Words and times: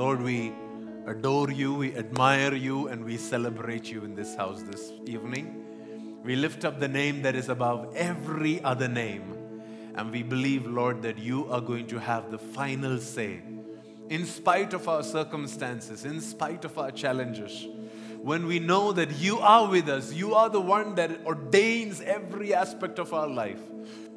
Lord, 0.00 0.22
we 0.22 0.54
adore 1.06 1.50
you, 1.50 1.74
we 1.74 1.94
admire 1.94 2.54
you, 2.54 2.88
and 2.88 3.04
we 3.04 3.18
celebrate 3.18 3.92
you 3.92 4.02
in 4.02 4.14
this 4.14 4.34
house 4.34 4.62
this 4.62 4.92
evening. 5.04 5.62
We 6.24 6.36
lift 6.36 6.64
up 6.64 6.80
the 6.80 6.88
name 6.88 7.20
that 7.20 7.34
is 7.36 7.50
above 7.50 7.94
every 7.94 8.64
other 8.64 8.88
name. 8.88 9.36
And 9.96 10.10
we 10.10 10.22
believe, 10.22 10.66
Lord, 10.66 11.02
that 11.02 11.18
you 11.18 11.52
are 11.52 11.60
going 11.60 11.86
to 11.88 12.00
have 12.00 12.30
the 12.30 12.38
final 12.38 12.96
say. 12.96 13.42
In 14.08 14.24
spite 14.24 14.72
of 14.72 14.88
our 14.88 15.02
circumstances, 15.02 16.06
in 16.06 16.22
spite 16.22 16.64
of 16.64 16.78
our 16.78 16.90
challenges, 16.90 17.66
when 18.22 18.46
we 18.46 18.58
know 18.58 18.92
that 18.92 19.20
you 19.20 19.38
are 19.40 19.68
with 19.68 19.90
us, 19.90 20.14
you 20.14 20.34
are 20.34 20.48
the 20.48 20.62
one 20.62 20.94
that 20.94 21.26
ordains 21.26 22.00
every 22.00 22.54
aspect 22.54 22.98
of 22.98 23.12
our 23.12 23.28
life. 23.28 23.60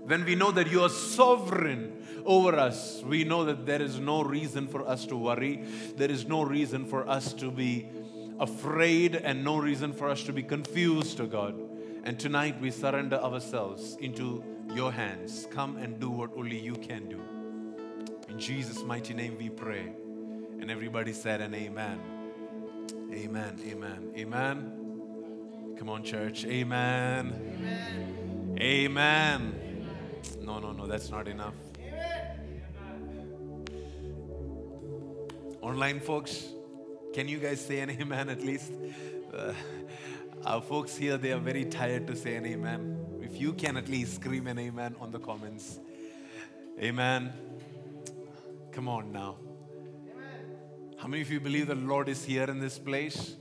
When 0.05 0.23
we 0.23 0.35
know 0.35 0.51
that 0.51 0.71
you 0.71 0.81
are 0.83 0.89
sovereign 0.89 2.02
over 2.25 2.57
us, 2.57 3.03
we 3.05 3.23
know 3.23 3.45
that 3.45 3.65
there 3.65 3.81
is 3.81 3.99
no 3.99 4.23
reason 4.23 4.67
for 4.67 4.87
us 4.87 5.05
to 5.07 5.15
worry. 5.15 5.63
There 5.95 6.11
is 6.11 6.27
no 6.27 6.43
reason 6.43 6.85
for 6.85 7.07
us 7.07 7.33
to 7.33 7.51
be 7.51 7.87
afraid 8.39 9.15
and 9.15 9.43
no 9.43 9.57
reason 9.57 9.93
for 9.93 10.09
us 10.09 10.23
to 10.23 10.33
be 10.33 10.43
confused, 10.43 11.17
to 11.17 11.27
God. 11.27 11.55
And 12.03 12.19
tonight 12.19 12.59
we 12.59 12.71
surrender 12.71 13.17
ourselves 13.17 13.95
into 13.99 14.43
your 14.73 14.91
hands. 14.91 15.47
Come 15.51 15.77
and 15.77 15.99
do 15.99 16.09
what 16.09 16.31
only 16.35 16.59
you 16.59 16.75
can 16.75 17.07
do. 17.07 17.21
In 18.29 18.39
Jesus' 18.39 18.83
mighty 18.83 19.13
name 19.13 19.37
we 19.37 19.49
pray. 19.49 19.93
And 20.59 20.69
everybody 20.71 21.13
said 21.13 21.41
an 21.41 21.53
amen. 21.53 21.99
Amen, 23.13 23.59
amen, 23.65 24.11
amen. 24.17 25.75
Come 25.77 25.89
on, 25.89 26.03
church. 26.03 26.45
Amen. 26.45 27.53
Amen. 27.59 28.57
amen. 28.59 29.87
No, 30.41 30.59
no, 30.59 30.71
no, 30.71 30.87
that's 30.87 31.09
not 31.09 31.27
enough. 31.27 31.55
Online 35.63 36.01
folks, 36.01 36.49
can 37.13 37.29
you 37.29 37.37
guys 37.37 37.65
say 37.65 37.79
an 37.79 37.89
amen 37.89 38.27
at 38.27 38.43
least? 38.43 38.73
Uh, 39.33 39.53
our 40.43 40.61
folks 40.61 40.97
here, 40.97 41.15
they 41.15 41.31
are 41.31 41.39
very 41.39 41.63
tired 41.63 42.05
to 42.07 42.17
say 42.17 42.35
an 42.35 42.45
amen. 42.45 42.97
If 43.21 43.39
you 43.39 43.53
can 43.53 43.77
at 43.77 43.87
least 43.87 44.15
scream 44.15 44.47
an 44.47 44.59
amen 44.59 44.97
on 44.99 45.11
the 45.11 45.19
comments. 45.19 45.79
Amen. 46.81 47.31
Come 48.73 48.89
on 48.89 49.13
now. 49.13 49.37
How 50.97 51.07
many 51.07 51.21
of 51.21 51.31
you 51.31 51.39
believe 51.39 51.67
the 51.67 51.75
Lord 51.75 52.09
is 52.09 52.25
here 52.25 52.43
in 52.43 52.59
this 52.59 52.77
place? 52.77 53.37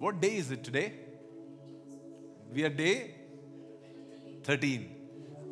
What 0.00 0.20
day 0.20 0.34
is 0.38 0.50
it 0.50 0.64
today? 0.64 0.94
We 2.52 2.64
are 2.64 2.70
day 2.70 3.14
13. 4.42 4.90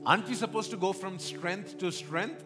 Aren't 0.05 0.28
we 0.28 0.34
supposed 0.34 0.72
to 0.72 0.77
go 0.77 0.92
from 0.92 1.20
strength 1.20 1.78
to 1.78 1.92
strength? 1.92 2.45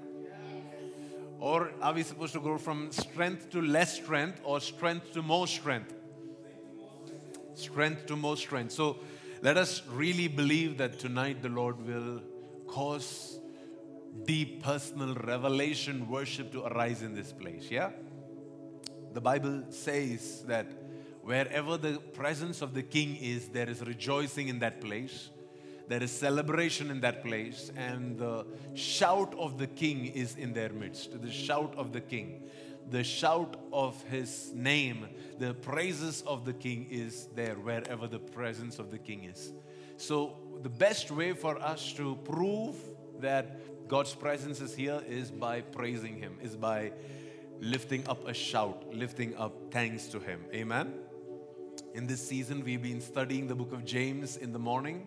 Or 1.41 1.70
are 1.81 1.94
we 1.94 2.03
supposed 2.03 2.33
to 2.33 2.41
go 2.41 2.58
from 2.58 2.91
strength 2.91 3.50
to 3.50 3.62
less 3.62 3.94
strength 3.94 4.41
or 4.44 4.61
strength 4.61 5.12
to 5.12 5.22
more 5.22 5.47
strength? 5.47 5.94
Strength 7.55 8.06
to 8.06 8.17
more 8.17 8.36
strength. 8.36 8.72
So 8.72 8.98
let 9.41 9.56
us 9.56 9.83
really 9.91 10.28
believe 10.28 10.78
that 10.78 10.98
tonight 10.98 11.42
the 11.42 11.48
Lord 11.48 11.86
will 11.86 12.20
cause 12.66 13.39
deep 14.25 14.62
personal 14.62 15.14
revelation 15.14 16.09
worship 16.09 16.50
to 16.53 16.64
arise 16.64 17.03
in 17.03 17.14
this 17.14 17.33
place. 17.33 17.70
Yeah? 17.70 17.91
The 19.12 19.20
Bible 19.20 19.64
says 19.70 20.42
that 20.48 20.66
wherever 21.22 21.77
the 21.77 21.98
presence 22.14 22.62
of 22.62 22.75
the 22.75 22.83
king 22.83 23.16
is, 23.16 23.48
there 23.48 23.69
is 23.69 23.81
rejoicing 23.83 24.48
in 24.48 24.59
that 24.59 24.81
place. 24.81 25.31
There 25.89 26.03
is 26.03 26.12
celebration 26.12 26.91
in 26.91 27.00
that 27.00 27.25
place, 27.25 27.72
and 27.75 28.19
the 28.19 28.44
shout 28.75 29.34
of 29.39 29.56
the 29.56 29.67
king 29.67 30.05
is 30.05 30.36
in 30.36 30.53
their 30.53 30.69
midst. 30.69 31.22
The 31.22 31.31
shout 31.31 31.75
of 31.78 31.94
the 31.94 32.03
king, 32.03 32.42
the 32.91 33.03
shout 33.03 33.56
of 33.72 34.03
his 34.03 34.53
name, 34.55 35.09
the 35.39 35.55
praises 35.55 36.22
of 36.27 36.44
the 36.44 36.53
king 36.53 36.89
is 36.91 37.28
there 37.34 37.55
wherever 37.55 38.06
the 38.06 38.19
presence 38.19 38.78
of 38.78 38.91
the 38.91 38.98
king 38.98 39.25
is. 39.25 39.55
So, 39.97 40.36
the 40.62 40.69
best 40.69 41.10
way 41.10 41.32
for 41.32 41.59
us 41.59 41.94
to 41.94 42.16
prove 42.16 42.77
that 43.21 43.88
God's 43.88 44.15
presence 44.15 44.60
is 44.60 44.75
here 44.75 45.00
is 45.09 45.31
by 45.31 45.62
praising 45.62 46.19
him, 46.19 46.37
is 46.43 46.54
by 46.54 46.93
lifting 47.60 48.06
up 48.06 48.28
a 48.28 48.34
shout, 48.34 48.94
lifting 48.94 49.34
up 49.37 49.54
thanks 49.71 50.06
to 50.09 50.21
him. 50.21 50.44
Amen. 50.53 50.93
In 51.94 52.06
this 52.06 52.28
season, 52.28 52.62
we've 52.62 52.82
been 52.82 53.00
studying 53.00 53.47
the 53.47 53.54
book 53.54 53.72
of 53.72 53.87
James 53.87 54.37
in 54.37 54.53
the 54.53 54.59
morning 54.59 55.06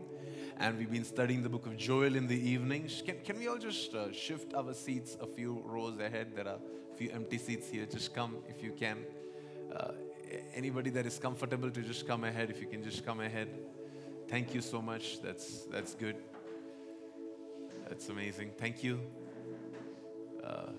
and 0.61 0.77
we've 0.77 0.91
been 0.91 1.03
studying 1.03 1.41
the 1.41 1.49
book 1.49 1.65
of 1.65 1.75
Joel 1.75 2.15
in 2.15 2.27
the 2.27 2.39
evenings. 2.49 3.01
Can, 3.03 3.15
can 3.25 3.39
we 3.39 3.47
all 3.47 3.57
just 3.57 3.95
uh, 3.95 4.11
shift 4.11 4.53
our 4.53 4.75
seats 4.75 5.17
a 5.19 5.25
few 5.25 5.59
rows 5.65 5.97
ahead? 5.99 6.35
There 6.35 6.47
are 6.47 6.59
a 6.93 6.95
few 6.95 7.09
empty 7.09 7.39
seats 7.39 7.67
here. 7.67 7.87
Just 7.87 8.13
come 8.13 8.37
if 8.47 8.61
you 8.61 8.71
can. 8.71 8.99
Uh, 9.75 9.93
anybody 10.53 10.91
that 10.91 11.07
is 11.07 11.17
comfortable 11.17 11.71
to 11.71 11.81
just 11.81 12.05
come 12.05 12.25
ahead, 12.25 12.51
if 12.51 12.61
you 12.61 12.67
can 12.67 12.83
just 12.83 13.03
come 13.03 13.21
ahead. 13.21 13.47
Thank 14.27 14.53
you 14.53 14.61
so 14.61 14.83
much. 14.83 15.19
That's, 15.23 15.65
that's 15.65 15.95
good. 15.95 16.17
That's 17.89 18.09
amazing. 18.09 18.51
Thank 18.59 18.83
you. 18.83 18.99
Uh, 20.43 20.73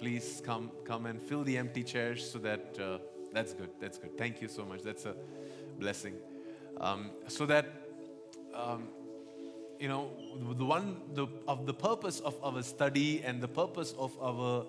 please 0.00 0.42
come, 0.44 0.72
come 0.84 1.06
and 1.06 1.22
fill 1.22 1.44
the 1.44 1.56
empty 1.56 1.84
chairs 1.84 2.28
so 2.28 2.40
that 2.40 2.76
uh, 2.82 2.98
that's 3.32 3.54
good. 3.54 3.70
That's 3.80 3.98
good. 3.98 4.18
Thank 4.18 4.42
you 4.42 4.48
so 4.48 4.64
much. 4.64 4.82
That's 4.82 5.04
a 5.04 5.14
blessing. 5.78 6.14
Um, 6.80 7.12
so 7.28 7.46
that 7.46 7.66
um, 8.52 8.88
you 9.78 9.88
know, 9.88 10.10
the 10.56 10.64
one 10.64 10.96
the, 11.14 11.26
of 11.46 11.66
the 11.66 11.74
purpose 11.74 12.20
of 12.20 12.36
our 12.42 12.62
study 12.62 13.22
and 13.24 13.40
the 13.40 13.48
purpose 13.48 13.94
of 13.98 14.16
our 14.20 14.66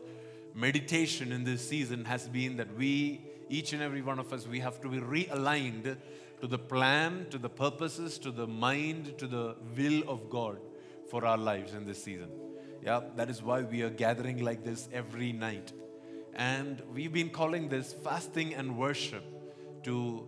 meditation 0.54 1.32
in 1.32 1.44
this 1.44 1.68
season 1.68 2.06
has 2.06 2.28
been 2.28 2.58
that 2.58 2.76
we, 2.76 3.22
each 3.50 3.74
and 3.74 3.82
every 3.82 4.02
one 4.02 4.20
of 4.20 4.32
us, 4.32 4.48
we 4.48 4.60
have 4.60 4.80
to 4.82 4.90
be 4.90 5.00
realigned 5.00 5.98
to 6.42 6.48
the 6.48 6.60
plan, 6.60 7.26
to 7.32 7.38
the 7.38 7.50
purposes, 7.50 8.18
to 8.20 8.32
the 8.32 8.48
mind, 8.48 9.18
to 9.18 9.28
the 9.28 9.56
will 9.76 10.04
of 10.08 10.30
God 10.30 10.60
for 11.10 11.26
our 11.26 11.38
lives 11.38 11.74
in 11.74 11.86
this 11.86 12.04
season. 12.04 12.30
Yeah, 12.84 13.02
that 13.16 13.30
is 13.30 13.42
why 13.42 13.62
we 13.62 13.82
are 13.82 13.90
gathering 13.90 14.44
like 14.44 14.64
this 14.64 14.88
every 14.94 15.34
night. 15.34 15.74
And 16.36 16.82
we've 16.94 17.12
been 17.12 17.30
calling 17.30 17.68
this 17.68 17.94
fasting 17.94 18.54
and 18.54 18.78
worship 18.78 19.24
to 19.84 20.28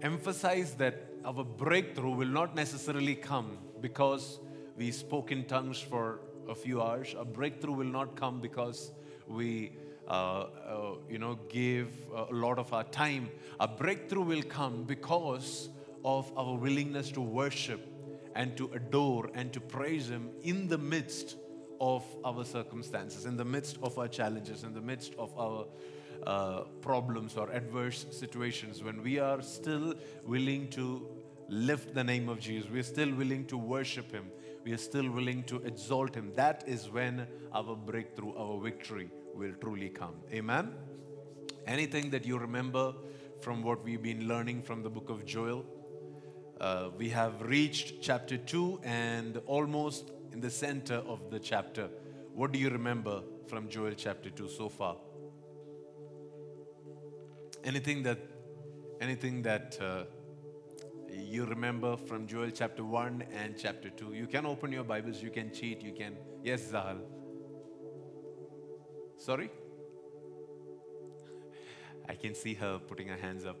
emphasize 0.00 0.74
that 0.74 1.06
our 1.24 1.44
breakthrough 1.44 2.14
will 2.14 2.26
not 2.26 2.56
necessarily 2.56 3.14
come 3.14 3.58
because 3.82 4.40
we 4.76 4.90
spoke 4.90 5.32
in 5.32 5.44
tongues 5.44 5.78
for 5.78 6.20
a 6.48 6.54
few 6.54 6.80
hours. 6.80 7.14
A 7.18 7.24
breakthrough 7.24 7.74
will 7.74 7.92
not 8.00 8.16
come 8.16 8.40
because 8.40 8.92
we, 9.26 9.72
uh, 10.08 10.10
uh, 10.10 10.94
you 11.10 11.18
know, 11.18 11.38
give 11.48 11.88
a 12.14 12.32
lot 12.32 12.58
of 12.58 12.72
our 12.72 12.84
time. 12.84 13.28
A 13.60 13.68
breakthrough 13.68 14.22
will 14.22 14.42
come 14.42 14.84
because 14.84 15.68
of 16.04 16.32
our 16.36 16.54
willingness 16.56 17.10
to 17.12 17.20
worship 17.20 17.88
and 18.34 18.56
to 18.56 18.70
adore 18.72 19.30
and 19.34 19.52
to 19.52 19.60
praise 19.60 20.08
Him 20.08 20.30
in 20.42 20.68
the 20.68 20.78
midst 20.78 21.36
of 21.80 22.04
our 22.24 22.44
circumstances, 22.44 23.26
in 23.26 23.36
the 23.36 23.44
midst 23.44 23.76
of 23.82 23.98
our 23.98 24.08
challenges, 24.08 24.62
in 24.62 24.72
the 24.72 24.80
midst 24.80 25.14
of 25.18 25.36
our 25.36 25.66
uh, 26.26 26.60
problems 26.80 27.36
or 27.36 27.50
adverse 27.50 28.06
situations, 28.10 28.82
when 28.82 29.02
we 29.02 29.18
are 29.18 29.42
still 29.42 29.94
willing 30.24 30.68
to 30.68 31.08
lift 31.48 31.94
the 31.94 32.04
name 32.04 32.28
of 32.28 32.40
Jesus. 32.40 32.70
We 32.70 32.80
are 32.80 32.84
still 32.84 33.12
willing 33.14 33.46
to 33.46 33.58
worship 33.58 34.12
Him. 34.12 34.26
We 34.64 34.72
are 34.72 34.78
still 34.78 35.10
willing 35.10 35.42
to 35.44 35.56
exalt 35.62 36.14
Him. 36.14 36.32
That 36.34 36.64
is 36.66 36.90
when 36.90 37.26
our 37.52 37.74
breakthrough, 37.74 38.34
our 38.36 38.60
victory 38.60 39.10
will 39.34 39.52
truly 39.60 39.88
come. 39.88 40.14
Amen. 40.32 40.74
Anything 41.66 42.10
that 42.10 42.24
you 42.24 42.38
remember 42.38 42.94
from 43.40 43.62
what 43.62 43.84
we've 43.84 44.02
been 44.02 44.28
learning 44.28 44.62
from 44.62 44.82
the 44.82 44.90
book 44.90 45.10
of 45.10 45.24
Joel? 45.24 45.64
Uh, 46.60 46.90
we 46.96 47.08
have 47.08 47.42
reached 47.42 48.00
chapter 48.00 48.36
2 48.36 48.80
and 48.84 49.38
almost 49.46 50.12
in 50.32 50.40
the 50.40 50.50
center 50.50 50.94
of 50.94 51.30
the 51.30 51.38
chapter. 51.38 51.88
What 52.34 52.52
do 52.52 52.58
you 52.58 52.70
remember 52.70 53.22
from 53.48 53.68
Joel 53.68 53.94
chapter 53.96 54.30
2 54.30 54.48
so 54.48 54.68
far? 54.68 54.96
Anything 57.64 58.02
that, 58.04 58.18
anything 59.00 59.42
that 59.42 59.78
uh, 59.80 60.04
you 61.12 61.44
remember 61.44 61.96
from 61.96 62.26
Joel 62.26 62.50
chapter 62.50 62.84
1 62.84 63.24
and 63.32 63.54
chapter 63.56 63.90
2. 63.90 64.14
You 64.14 64.26
can 64.26 64.46
open 64.46 64.72
your 64.72 64.84
Bibles, 64.84 65.22
you 65.22 65.30
can 65.30 65.52
cheat, 65.52 65.82
you 65.82 65.92
can. 65.92 66.16
Yes, 66.42 66.62
Zahal. 66.72 66.98
Sorry? 69.16 69.50
I 72.08 72.14
can 72.14 72.34
see 72.34 72.54
her 72.54 72.78
putting 72.78 73.08
her 73.08 73.16
hands 73.16 73.46
up. 73.46 73.56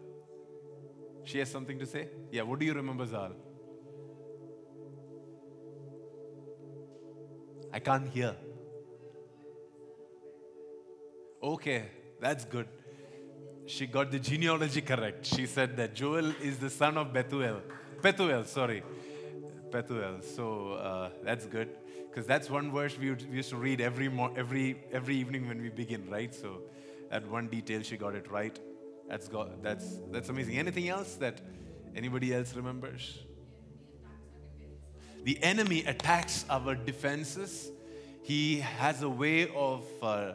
She 1.24 1.38
has 1.38 1.50
something 1.50 1.78
to 1.78 1.86
say? 1.86 2.08
Yeah, 2.30 2.42
what 2.42 2.58
do 2.58 2.66
you 2.66 2.74
remember, 2.74 3.06
Zahal? 3.06 3.32
I 7.72 7.78
can't 7.78 8.08
hear. 8.08 8.36
Okay, 11.42 11.84
that's 12.20 12.44
good 12.44 12.68
she 13.72 13.86
got 13.86 14.10
the 14.10 14.18
genealogy 14.18 14.82
correct. 14.82 15.24
She 15.24 15.46
said 15.46 15.76
that 15.78 15.94
Joel 15.94 16.30
is 16.42 16.58
the 16.58 16.68
son 16.68 16.98
of 16.98 17.12
Bethuel. 17.12 17.62
Bethuel, 18.02 18.44
sorry. 18.44 18.82
Bethuel. 19.70 20.20
So 20.20 20.72
uh, 20.72 21.10
that's 21.24 21.46
good 21.46 21.70
because 22.08 22.26
that's 22.26 22.50
one 22.50 22.70
verse 22.70 22.98
we, 22.98 23.06
used 23.30 23.48
to 23.48 23.56
read 23.56 23.80
every, 23.80 24.10
mo- 24.10 24.34
every, 24.36 24.76
every 24.92 25.16
evening 25.16 25.48
when 25.48 25.62
we 25.62 25.70
begin, 25.70 26.08
right? 26.10 26.34
So 26.34 26.60
That 27.10 27.26
one 27.28 27.48
detail 27.48 27.82
she 27.82 27.96
got 27.96 28.14
it 28.14 28.30
right. 28.30 28.58
That's 29.08 29.28
got, 29.28 29.62
that's 29.62 29.98
that's 30.10 30.28
amazing. 30.28 30.58
Anything 30.58 30.88
else 30.88 31.14
that 31.16 31.40
anybody 31.96 32.34
else 32.34 32.54
remembers? 32.54 33.18
The 35.24 35.42
enemy 35.42 35.84
attacks 35.84 36.44
our 36.50 36.74
defenses. 36.74 37.70
He 38.22 38.60
has 38.60 39.02
a 39.02 39.08
way 39.08 39.48
of 39.54 39.84
uh, 40.02 40.32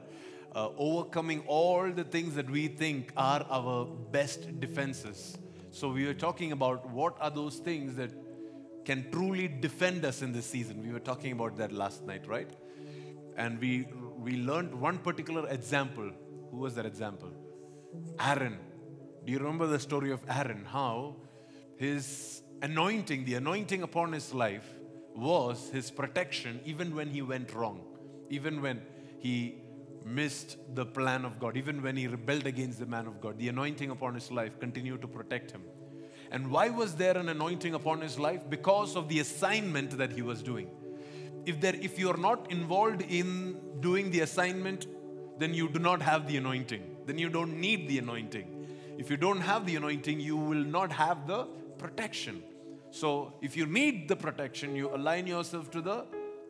uh, 0.56 0.70
overcoming 0.78 1.44
all 1.48 1.92
the 1.92 2.04
things 2.04 2.36
that 2.36 2.50
we 2.50 2.68
think 2.68 3.12
are 3.16 3.46
our 3.50 3.86
best 3.86 4.60
defenses. 4.60 5.38
So, 5.72 5.90
we 5.90 6.06
were 6.06 6.14
talking 6.14 6.52
about 6.52 6.90
what 6.90 7.16
are 7.20 7.30
those 7.30 7.58
things 7.58 7.96
that 7.96 8.12
can 8.86 9.12
truly 9.12 9.48
defend 9.48 10.06
us 10.06 10.22
in 10.22 10.32
this 10.32 10.46
season. 10.46 10.82
We 10.82 10.94
were 10.94 11.00
talking 11.00 11.34
about 11.34 11.58
that 11.58 11.72
last 11.72 12.06
night, 12.06 12.26
right? 12.26 12.50
And 13.36 13.60
we, 13.60 13.88
we 14.18 14.38
learned 14.38 14.74
one 14.74 14.98
particular 14.98 15.48
example. 15.50 16.10
Who 16.52 16.58
was 16.58 16.76
that 16.76 16.86
example? 16.86 17.32
Aaron. 18.20 18.58
Do 19.26 19.34
you 19.34 19.40
remember 19.40 19.68
the 19.68 19.80
story 19.80 20.12
of 20.12 20.22
Aaron? 20.30 20.64
How 20.66 21.18
his 21.76 22.42
anointing, 22.62 23.26
the 23.26 23.36
anointing 23.36 23.84
upon 23.84 24.14
his 24.14 24.34
life, 24.34 24.68
was 25.16 25.70
his 25.72 25.92
protection 25.92 26.60
even 26.64 26.96
when 26.96 27.10
he 27.10 27.22
went 27.22 27.54
wrong, 27.54 27.82
even 28.30 28.62
when 28.62 28.82
he 29.20 29.56
missed 30.08 30.58
the 30.74 30.86
plan 30.86 31.26
of 31.26 31.40
God, 31.40 31.58
even 31.58 31.82
when 31.82 31.96
he 31.96 32.08
rebelled 32.08 32.48
against 32.48 32.80
the 32.80 32.86
man 32.86 33.08
of 33.08 33.20
God. 33.22 33.38
The 33.38 33.50
anointing 33.50 33.90
upon 33.90 34.16
his 34.16 34.32
life 34.32 34.60
continued 34.60 35.02
to 35.02 35.08
protect 35.08 35.52
him. 35.52 35.62
And 36.32 36.52
why 36.52 36.70
was 36.70 36.96
there 36.96 37.18
an 37.18 37.30
anointing 37.30 37.74
upon 37.74 38.02
his 38.02 38.20
life? 38.20 38.50
Because 38.50 38.96
of 38.96 39.08
the 39.08 39.20
assignment 39.20 39.98
that 39.98 40.12
he 40.12 40.22
was 40.22 40.44
doing. 40.44 40.70
If, 41.46 41.62
there, 41.62 41.76
if 41.76 41.98
you 41.98 42.10
are 42.10 42.18
not 42.18 42.52
involved 42.52 43.02
in 43.02 43.60
doing 43.80 44.12
the 44.12 44.22
assignment, 44.22 44.88
then 45.40 45.54
you 45.54 45.70
do 45.70 45.80
not 45.80 46.02
have 46.02 46.28
the 46.28 46.38
anointing. 46.38 46.84
Then 47.06 47.18
you 47.18 47.30
don't 47.30 47.60
need 47.60 47.88
the 47.88 48.00
anointing. 48.00 48.68
If 48.98 49.10
you 49.10 49.18
don't 49.18 49.42
have 49.42 49.66
the 49.66 49.76
anointing, 49.76 50.20
you 50.20 50.36
will 50.36 50.64
not 50.64 50.92
have 50.92 51.28
the 51.28 51.48
protection. 51.78 52.44
So, 52.90 53.34
if 53.42 53.56
you 53.56 53.66
need 53.66 54.08
the 54.08 54.16
protection, 54.16 54.76
you 54.76 54.94
align 54.94 55.28
yourself 55.28 55.70
to 55.72 55.82
the 55.82 56.06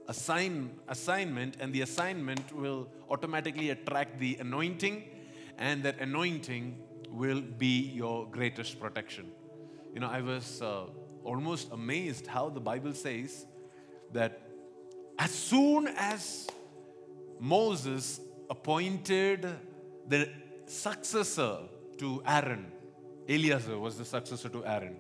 assign, 0.08 0.72
assignment, 0.88 1.58
and 1.60 1.74
the 1.74 1.82
assignment 1.82 2.56
will 2.56 2.88
automatically 3.10 3.70
attract 3.70 4.20
the 4.20 4.38
anointing, 4.40 5.04
and 5.58 5.84
that 5.84 6.00
anointing 6.00 6.78
will 7.10 7.42
be 7.42 7.92
your 7.94 8.28
greatest 8.28 8.80
protection. 8.80 9.32
You 9.94 10.02
know, 10.02 10.10
I 10.10 10.22
was 10.22 10.62
uh, 10.62 10.86
almost 11.24 11.72
amazed 11.72 12.28
how 12.28 12.50
the 12.50 12.60
Bible 12.60 12.94
says 12.94 13.46
that 14.14 14.42
as 15.18 15.32
soon 15.32 15.88
as 15.98 16.48
Moses 17.40 18.20
appointed 18.50 19.48
the 20.08 20.30
successor 20.66 21.58
to 21.98 22.22
Aaron, 22.26 22.72
Eleazar 23.28 23.78
was 23.78 23.98
the 23.98 24.06
successor 24.06 24.50
to 24.50 24.66
Aaron. 24.66 24.96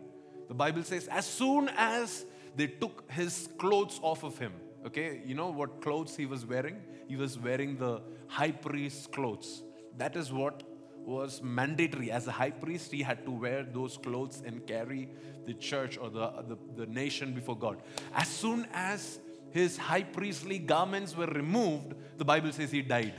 The 0.47 0.53
Bible 0.53 0.83
says, 0.83 1.07
as 1.07 1.25
soon 1.25 1.69
as 1.77 2.25
they 2.55 2.67
took 2.67 3.09
his 3.11 3.49
clothes 3.57 3.99
off 4.01 4.23
of 4.23 4.37
him, 4.37 4.53
okay, 4.85 5.21
you 5.25 5.35
know 5.35 5.49
what 5.49 5.81
clothes 5.81 6.15
he 6.15 6.25
was 6.25 6.45
wearing? 6.45 6.81
He 7.07 7.15
was 7.15 7.37
wearing 7.37 7.77
the 7.77 8.01
high 8.27 8.51
priest's 8.51 9.07
clothes. 9.07 9.63
That 9.97 10.15
is 10.15 10.31
what 10.31 10.63
was 11.05 11.41
mandatory. 11.41 12.11
As 12.11 12.27
a 12.27 12.31
high 12.31 12.51
priest, 12.51 12.91
he 12.91 13.01
had 13.01 13.25
to 13.25 13.31
wear 13.31 13.63
those 13.63 13.97
clothes 13.97 14.43
and 14.45 14.67
carry 14.67 15.09
the 15.45 15.53
church 15.53 15.97
or 15.97 16.09
the, 16.09 16.43
the, 16.47 16.57
the 16.75 16.85
nation 16.85 17.33
before 17.33 17.57
God. 17.57 17.81
As 18.13 18.27
soon 18.27 18.67
as 18.73 19.19
his 19.51 19.77
high 19.77 20.03
priestly 20.03 20.59
garments 20.59 21.15
were 21.15 21.27
removed, 21.27 21.93
the 22.17 22.25
Bible 22.25 22.51
says 22.51 22.71
he 22.71 22.81
died. 22.81 23.13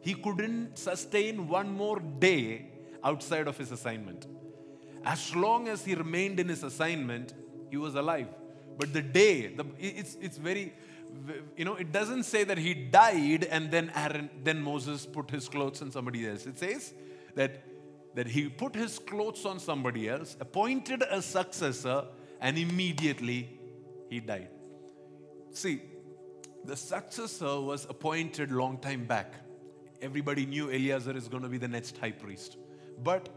He 0.00 0.14
couldn't 0.14 0.78
sustain 0.78 1.48
one 1.48 1.70
more 1.70 1.98
day 1.98 2.70
outside 3.02 3.48
of 3.48 3.58
his 3.58 3.72
assignment. 3.72 4.26
As 5.04 5.34
long 5.34 5.68
as 5.68 5.84
he 5.84 5.94
remained 5.94 6.38
in 6.38 6.48
his 6.48 6.62
assignment, 6.62 7.34
he 7.70 7.76
was 7.76 7.94
alive. 7.94 8.28
But 8.78 8.92
the 8.92 9.02
day, 9.02 9.48
the, 9.48 9.66
it's, 9.78 10.16
it's 10.20 10.38
very, 10.38 10.72
you 11.56 11.64
know, 11.64 11.74
it 11.74 11.90
doesn't 11.92 12.22
say 12.22 12.44
that 12.44 12.58
he 12.58 12.74
died 12.74 13.44
and 13.44 13.70
then 13.70 13.90
Aaron, 13.94 14.30
then 14.44 14.62
Moses 14.62 15.04
put 15.04 15.30
his 15.30 15.48
clothes 15.48 15.82
on 15.82 15.90
somebody 15.90 16.28
else. 16.28 16.46
It 16.46 16.58
says 16.58 16.94
that, 17.34 17.64
that 18.14 18.28
he 18.28 18.48
put 18.48 18.76
his 18.76 18.98
clothes 18.98 19.44
on 19.44 19.58
somebody 19.58 20.08
else, 20.08 20.36
appointed 20.40 21.02
a 21.10 21.20
successor, 21.20 22.04
and 22.40 22.56
immediately 22.56 23.58
he 24.08 24.20
died. 24.20 24.48
See, 25.50 25.82
the 26.64 26.76
successor 26.76 27.60
was 27.60 27.84
appointed 27.88 28.52
long 28.52 28.78
time 28.78 29.04
back. 29.04 29.34
Everybody 30.00 30.46
knew 30.46 30.70
Eleazar 30.70 31.16
is 31.16 31.26
going 31.26 31.42
to 31.42 31.48
be 31.48 31.58
the 31.58 31.66
next 31.66 31.98
high 31.98 32.12
priest. 32.12 32.56
But 33.02 33.28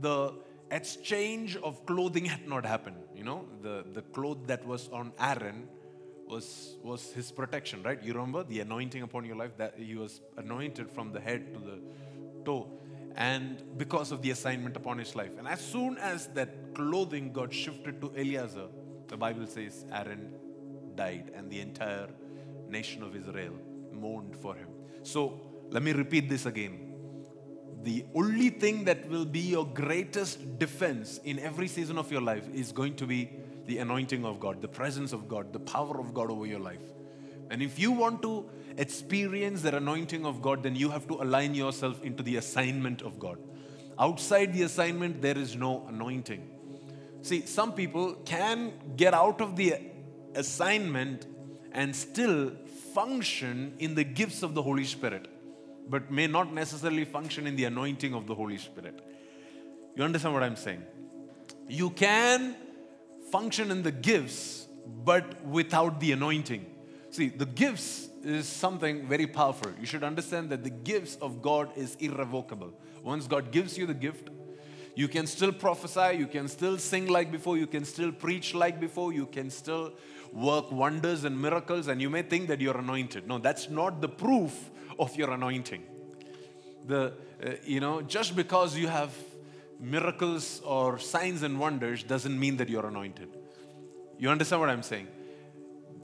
the 0.00 0.34
exchange 0.70 1.56
of 1.56 1.84
clothing 1.86 2.24
had 2.34 2.48
not 2.48 2.64
happened. 2.64 2.96
You 3.14 3.24
know, 3.24 3.44
the, 3.62 3.84
the 3.92 4.02
cloth 4.02 4.38
that 4.46 4.66
was 4.66 4.88
on 4.92 5.12
Aaron 5.18 5.68
was, 6.28 6.76
was 6.82 7.12
his 7.12 7.30
protection, 7.30 7.82
right? 7.82 8.02
You 8.02 8.12
remember 8.14 8.42
the 8.44 8.60
anointing 8.60 9.02
upon 9.02 9.24
your 9.24 9.36
life 9.36 9.56
that 9.58 9.74
he 9.78 9.94
was 9.94 10.20
anointed 10.36 10.90
from 10.90 11.12
the 11.12 11.20
head 11.20 11.54
to 11.54 11.60
the 11.60 11.78
toe. 12.44 12.68
And 13.14 13.62
because 13.78 14.12
of 14.12 14.20
the 14.20 14.30
assignment 14.30 14.76
upon 14.76 14.98
his 14.98 15.14
life. 15.14 15.30
And 15.38 15.48
as 15.48 15.60
soon 15.60 15.96
as 15.98 16.26
that 16.28 16.74
clothing 16.74 17.32
got 17.32 17.52
shifted 17.52 18.00
to 18.02 18.12
Eleazar, 18.16 18.66
the 19.08 19.16
Bible 19.16 19.46
says 19.46 19.84
Aaron 19.90 20.34
died 20.94 21.30
and 21.34 21.50
the 21.50 21.60
entire 21.60 22.08
nation 22.68 23.02
of 23.02 23.16
Israel 23.16 23.54
mourned 23.92 24.36
for 24.36 24.54
him. 24.54 24.68
So 25.02 25.40
let 25.70 25.82
me 25.82 25.92
repeat 25.92 26.28
this 26.28 26.44
again 26.44 26.85
the 27.86 28.04
only 28.16 28.50
thing 28.50 28.82
that 28.86 29.08
will 29.08 29.24
be 29.24 29.38
your 29.38 29.64
greatest 29.64 30.58
defense 30.58 31.20
in 31.22 31.38
every 31.38 31.68
season 31.68 31.98
of 31.98 32.10
your 32.10 32.20
life 32.20 32.42
is 32.52 32.72
going 32.72 32.96
to 32.96 33.06
be 33.06 33.30
the 33.66 33.78
anointing 33.78 34.24
of 34.24 34.40
God, 34.40 34.60
the 34.60 34.66
presence 34.66 35.12
of 35.12 35.28
God, 35.28 35.52
the 35.52 35.60
power 35.60 36.00
of 36.00 36.12
God 36.12 36.28
over 36.28 36.46
your 36.46 36.58
life. 36.58 36.82
And 37.48 37.62
if 37.62 37.78
you 37.78 37.92
want 37.92 38.22
to 38.22 38.44
experience 38.76 39.62
that 39.62 39.72
anointing 39.72 40.26
of 40.26 40.42
God, 40.42 40.64
then 40.64 40.74
you 40.74 40.90
have 40.90 41.06
to 41.06 41.14
align 41.22 41.54
yourself 41.54 42.02
into 42.02 42.24
the 42.24 42.38
assignment 42.38 43.02
of 43.02 43.20
God. 43.20 43.38
Outside 44.00 44.52
the 44.52 44.62
assignment, 44.62 45.22
there 45.22 45.38
is 45.38 45.54
no 45.54 45.86
anointing. 45.86 46.42
See, 47.22 47.46
some 47.46 47.72
people 47.72 48.14
can 48.24 48.72
get 48.96 49.14
out 49.14 49.40
of 49.40 49.54
the 49.54 49.76
assignment 50.34 51.28
and 51.70 51.94
still 51.94 52.50
function 52.92 53.74
in 53.78 53.94
the 53.94 54.02
gifts 54.02 54.42
of 54.42 54.54
the 54.54 54.62
Holy 54.62 54.84
Spirit 54.84 55.28
but 55.88 56.10
may 56.10 56.26
not 56.26 56.52
necessarily 56.52 57.04
function 57.04 57.46
in 57.46 57.56
the 57.56 57.64
anointing 57.64 58.14
of 58.14 58.26
the 58.26 58.34
Holy 58.34 58.58
Spirit. 58.58 59.00
You 59.94 60.04
understand 60.04 60.34
what 60.34 60.42
I'm 60.42 60.56
saying? 60.56 60.82
You 61.68 61.90
can 61.90 62.56
function 63.30 63.70
in 63.70 63.82
the 63.82 63.92
gifts, 63.92 64.66
but 65.04 65.44
without 65.44 66.00
the 66.00 66.12
anointing. 66.12 66.66
See, 67.10 67.28
the 67.28 67.46
gifts 67.46 68.08
is 68.22 68.46
something 68.46 69.06
very 69.06 69.26
powerful. 69.26 69.72
You 69.80 69.86
should 69.86 70.04
understand 70.04 70.50
that 70.50 70.64
the 70.64 70.70
gifts 70.70 71.16
of 71.16 71.40
God 71.40 71.70
is 71.76 71.96
irrevocable. 71.96 72.72
Once 73.02 73.26
God 73.26 73.52
gives 73.52 73.78
you 73.78 73.86
the 73.86 73.94
gift, 73.94 74.30
you 74.94 75.08
can 75.08 75.26
still 75.26 75.52
prophesy, 75.52 76.18
you 76.18 76.26
can 76.26 76.48
still 76.48 76.78
sing 76.78 77.06
like 77.06 77.30
before, 77.30 77.56
you 77.56 77.66
can 77.66 77.84
still 77.84 78.10
preach 78.10 78.54
like 78.54 78.80
before, 78.80 79.12
you 79.12 79.26
can 79.26 79.50
still 79.50 79.92
work 80.32 80.72
wonders 80.72 81.24
and 81.24 81.40
miracles, 81.40 81.86
and 81.88 82.00
you 82.00 82.10
may 82.10 82.22
think 82.22 82.48
that 82.48 82.60
you're 82.60 82.76
anointed. 82.78 83.28
No, 83.28 83.38
that's 83.38 83.70
not 83.70 84.00
the 84.00 84.08
proof 84.08 84.70
of 84.98 85.16
your 85.16 85.30
anointing. 85.30 85.82
The, 86.86 87.12
uh, 87.44 87.50
you 87.64 87.80
know, 87.80 88.02
just 88.02 88.36
because 88.36 88.76
you 88.76 88.88
have 88.88 89.12
miracles 89.80 90.62
or 90.64 90.98
signs 90.98 91.42
and 91.42 91.58
wonders 91.58 92.02
doesn't 92.02 92.38
mean 92.38 92.56
that 92.58 92.68
you're 92.68 92.86
anointed. 92.86 93.28
You 94.18 94.30
understand 94.30 94.60
what 94.60 94.70
I'm 94.70 94.82
saying? 94.82 95.08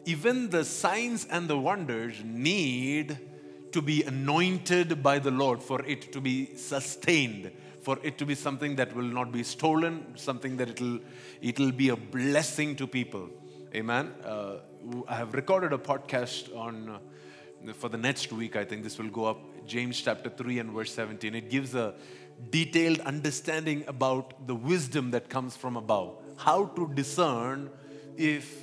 Even 0.04 0.50
the 0.50 0.64
signs 0.64 1.26
and 1.26 1.48
the 1.48 1.56
wonders 1.56 2.16
need 2.24 3.18
to 3.70 3.80
be 3.80 4.02
anointed 4.02 5.02
by 5.02 5.18
the 5.18 5.30
Lord 5.30 5.62
for 5.62 5.82
it 5.86 6.12
to 6.12 6.20
be 6.20 6.56
sustained, 6.56 7.50
for 7.80 7.98
it 8.02 8.18
to 8.18 8.26
be 8.26 8.34
something 8.34 8.76
that 8.76 8.94
will 8.94 9.04
not 9.04 9.32
be 9.32 9.42
stolen, 9.42 10.16
something 10.16 10.56
that 10.58 10.68
it'll, 10.68 10.98
it'll 11.40 11.72
be 11.72 11.88
a 11.88 11.96
blessing 11.96 12.76
to 12.76 12.86
people. 12.86 13.30
Amen. 13.74 14.12
Uh, 14.24 14.56
I 15.08 15.14
have 15.14 15.32
recorded 15.32 15.72
a 15.72 15.78
podcast 15.78 16.54
on. 16.54 16.98
For 17.74 17.88
the 17.88 17.98
next 17.98 18.32
week, 18.32 18.56
I 18.56 18.64
think 18.64 18.82
this 18.82 18.98
will 18.98 19.10
go 19.10 19.24
up, 19.26 19.66
James 19.66 20.00
chapter 20.00 20.28
3 20.28 20.58
and 20.58 20.70
verse 20.70 20.92
17. 20.94 21.34
It 21.34 21.50
gives 21.50 21.74
a 21.74 21.94
detailed 22.50 23.00
understanding 23.00 23.84
about 23.86 24.46
the 24.46 24.54
wisdom 24.54 25.12
that 25.12 25.28
comes 25.28 25.56
from 25.56 25.76
above. 25.76 26.16
How 26.36 26.66
to 26.66 26.90
discern 26.94 27.70
if 28.16 28.62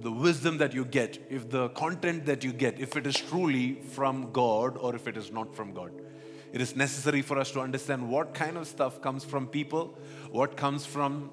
the 0.00 0.10
wisdom 0.10 0.58
that 0.58 0.74
you 0.74 0.84
get, 0.84 1.18
if 1.30 1.48
the 1.50 1.68
content 1.70 2.26
that 2.26 2.44
you 2.44 2.52
get, 2.52 2.78
if 2.78 2.96
it 2.96 3.06
is 3.06 3.16
truly 3.16 3.74
from 3.92 4.32
God 4.32 4.76
or 4.76 4.94
if 4.94 5.06
it 5.06 5.16
is 5.16 5.32
not 5.32 5.54
from 5.54 5.72
God. 5.72 5.92
It 6.52 6.60
is 6.60 6.76
necessary 6.76 7.22
for 7.22 7.38
us 7.38 7.50
to 7.52 7.60
understand 7.60 8.08
what 8.08 8.34
kind 8.34 8.56
of 8.56 8.66
stuff 8.66 9.02
comes 9.02 9.24
from 9.24 9.46
people, 9.46 9.98
what 10.30 10.56
comes 10.56 10.86
from 10.86 11.30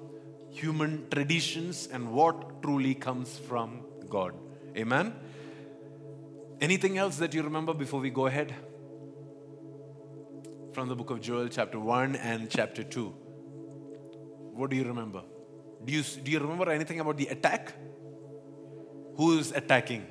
human 0.50 1.06
traditions, 1.10 1.88
and 1.92 2.12
what 2.12 2.62
truly 2.62 2.94
comes 2.94 3.38
from 3.38 3.80
God. 4.08 4.34
Amen. 4.76 5.14
Anything 6.60 6.98
else 6.98 7.16
that 7.18 7.34
you 7.34 7.42
remember 7.42 7.74
before 7.74 8.00
we 8.00 8.10
go 8.10 8.26
ahead? 8.26 8.54
from 10.76 10.88
the 10.90 10.94
book 10.94 11.08
of 11.08 11.22
Joel, 11.22 11.48
chapter 11.48 11.80
1 11.80 12.16
and 12.16 12.50
chapter 12.50 12.84
2. 12.84 13.06
What 14.52 14.68
do 14.68 14.76
you 14.76 14.84
remember? 14.84 15.22
Do 15.82 15.90
you, 15.90 16.02
do 16.02 16.30
you 16.30 16.38
remember 16.38 16.70
anything 16.70 17.00
about 17.00 17.16
the 17.16 17.28
attack? 17.28 17.72
Who 19.16 19.38
is 19.38 19.52
attacking? 19.52 20.04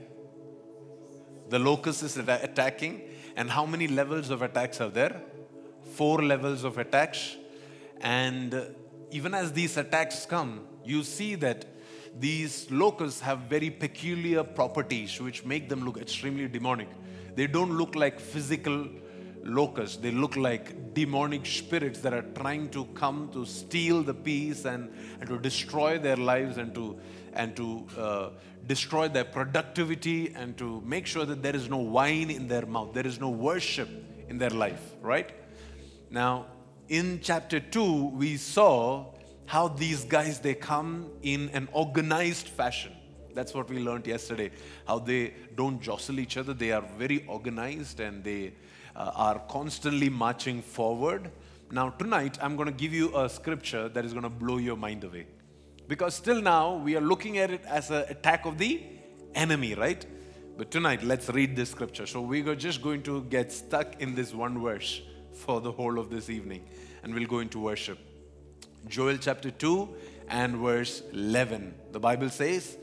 The 1.50 1.60
locust 1.60 2.02
is 2.02 2.18
attacking. 2.18 3.04
And 3.36 3.52
how 3.52 3.68
many 3.68 3.88
levels 3.88 4.32
of 4.32 4.42
attacks 4.42 4.82
are 4.82 4.90
there? 4.90 5.22
Four 5.94 6.24
levels 6.24 6.64
of 6.64 6.80
attacks. 6.80 7.36
And 8.02 8.76
even 9.12 9.36
as 9.36 9.54
these 9.54 9.78
attacks 9.78 10.26
come, 10.26 10.62
you 10.84 11.04
see 11.04 11.36
that 11.36 11.66
these 12.20 12.70
locusts 12.72 13.20
have 13.20 13.40
very 13.40 13.70
peculiar 13.70 14.44
properties 14.44 15.20
which 15.20 15.44
make 15.44 15.68
them 15.68 15.84
look 15.84 15.98
extremely 15.98 16.48
demonic. 16.48 16.88
They 17.36 17.48
don't 17.48 17.78
look 17.78 17.96
like 17.96 18.20
physical 18.20 18.88
locusts, 19.44 19.98
they 19.98 20.12
look 20.12 20.36
like 20.36 20.94
demonic 20.94 21.46
spirits 21.46 22.00
that 22.00 22.14
are 22.14 22.24
trying 22.34 22.70
to 22.70 22.86
come 22.96 23.30
to 23.34 23.46
steal 23.46 24.02
the 24.02 24.14
peace 24.14 24.66
and, 24.66 24.92
and 25.20 25.30
to 25.30 25.38
destroy 25.38 26.00
their 26.00 26.16
lives 26.16 26.58
and 26.58 26.74
to, 26.74 26.98
and 27.34 27.56
to 27.56 27.86
uh, 27.98 28.30
destroy 28.66 29.08
their 29.08 29.26
productivity 29.26 30.34
and 30.36 30.58
to 30.58 30.82
make 30.86 31.06
sure 31.06 31.26
that 31.26 31.44
there 31.44 31.56
is 31.56 31.70
no 31.70 31.78
wine 31.78 32.32
in 32.32 32.48
their 32.48 32.66
mouth, 32.66 32.94
there 32.94 33.06
is 33.06 33.20
no 33.20 33.30
worship 33.30 33.90
in 34.30 34.38
their 34.38 34.50
life, 34.50 34.82
right? 35.02 35.32
Now, 36.10 36.48
in 36.88 37.20
chapter 37.22 37.60
2, 37.60 38.12
we 38.16 38.38
saw 38.38 39.15
how 39.46 39.68
these 39.68 40.04
guys 40.04 40.40
they 40.40 40.56
come 40.56 41.10
in 41.22 41.50
an 41.50 41.68
organized 41.72 42.48
fashion. 42.48 42.92
That's 43.34 43.54
what 43.54 43.70
we 43.70 43.80
learned 43.80 44.08
yesterday 44.08 44.52
how 44.88 45.00
they 45.00 45.34
don't 45.56 45.82
jostle 45.82 46.20
each 46.20 46.38
other. 46.38 46.54
They 46.54 46.72
are 46.72 46.84
very 46.98 47.26
organized 47.28 48.00
and 48.00 48.24
they 48.24 48.54
uh, 48.96 49.12
are 49.14 49.40
constantly 49.50 50.10
marching 50.10 50.62
forward. 50.62 51.32
Now 51.72 51.90
tonight 51.90 52.38
i'm 52.42 52.56
going 52.56 52.68
to 52.68 52.80
give 52.84 52.94
you 52.94 53.16
a 53.18 53.30
scripture 53.30 53.90
that 53.90 54.06
is 54.06 54.14
going 54.14 54.24
to 54.24 54.30
blow 54.30 54.58
your 54.58 54.78
mind 54.78 55.04
away. 55.04 55.28
Because 55.88 56.16
still 56.16 56.42
now 56.42 56.76
we 56.76 56.96
are 56.96 57.02
looking 57.02 57.38
at 57.38 57.52
it 57.52 57.64
as 57.66 57.92
an 57.92 58.06
attack 58.10 58.46
of 58.46 58.58
the 58.58 58.82
enemy 59.36 59.76
right? 59.76 60.06
But 60.58 60.72
tonight 60.72 61.04
let's 61.04 61.30
read 61.30 61.56
this 61.56 61.70
scripture. 61.70 62.08
So 62.08 62.22
we're 62.22 62.56
just 62.56 62.82
going 62.82 63.04
to 63.04 63.24
get 63.24 63.52
stuck 63.52 64.02
in 64.02 64.16
this 64.16 64.34
one 64.34 64.62
verse 64.62 65.02
for 65.34 65.60
the 65.60 65.72
whole 65.72 66.00
of 66.00 66.10
this 66.10 66.30
evening 66.30 66.66
and 67.04 67.14
we'll 67.14 67.28
go 67.28 67.40
into 67.40 67.60
worship 67.60 68.00
Joel 68.88 69.18
chapter 69.18 69.52
2 69.52 69.90
and 70.30 70.58
verse 70.58 71.02
11. 71.12 71.74
The 71.92 72.00
Bible 72.00 72.30
says, 72.30 72.78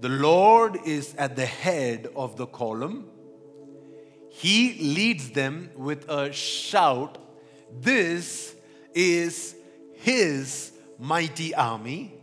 The 0.00 0.08
Lord 0.08 0.78
is 0.84 1.14
at 1.16 1.36
the 1.36 1.46
head 1.46 2.08
of 2.14 2.36
the 2.36 2.46
column. 2.46 3.08
He 4.30 4.74
leads 4.94 5.30
them 5.30 5.70
with 5.76 6.08
a 6.08 6.32
shout. 6.32 7.18
This 7.80 8.54
is 8.94 9.56
His 9.94 10.72
mighty 10.98 11.54
army, 11.54 12.14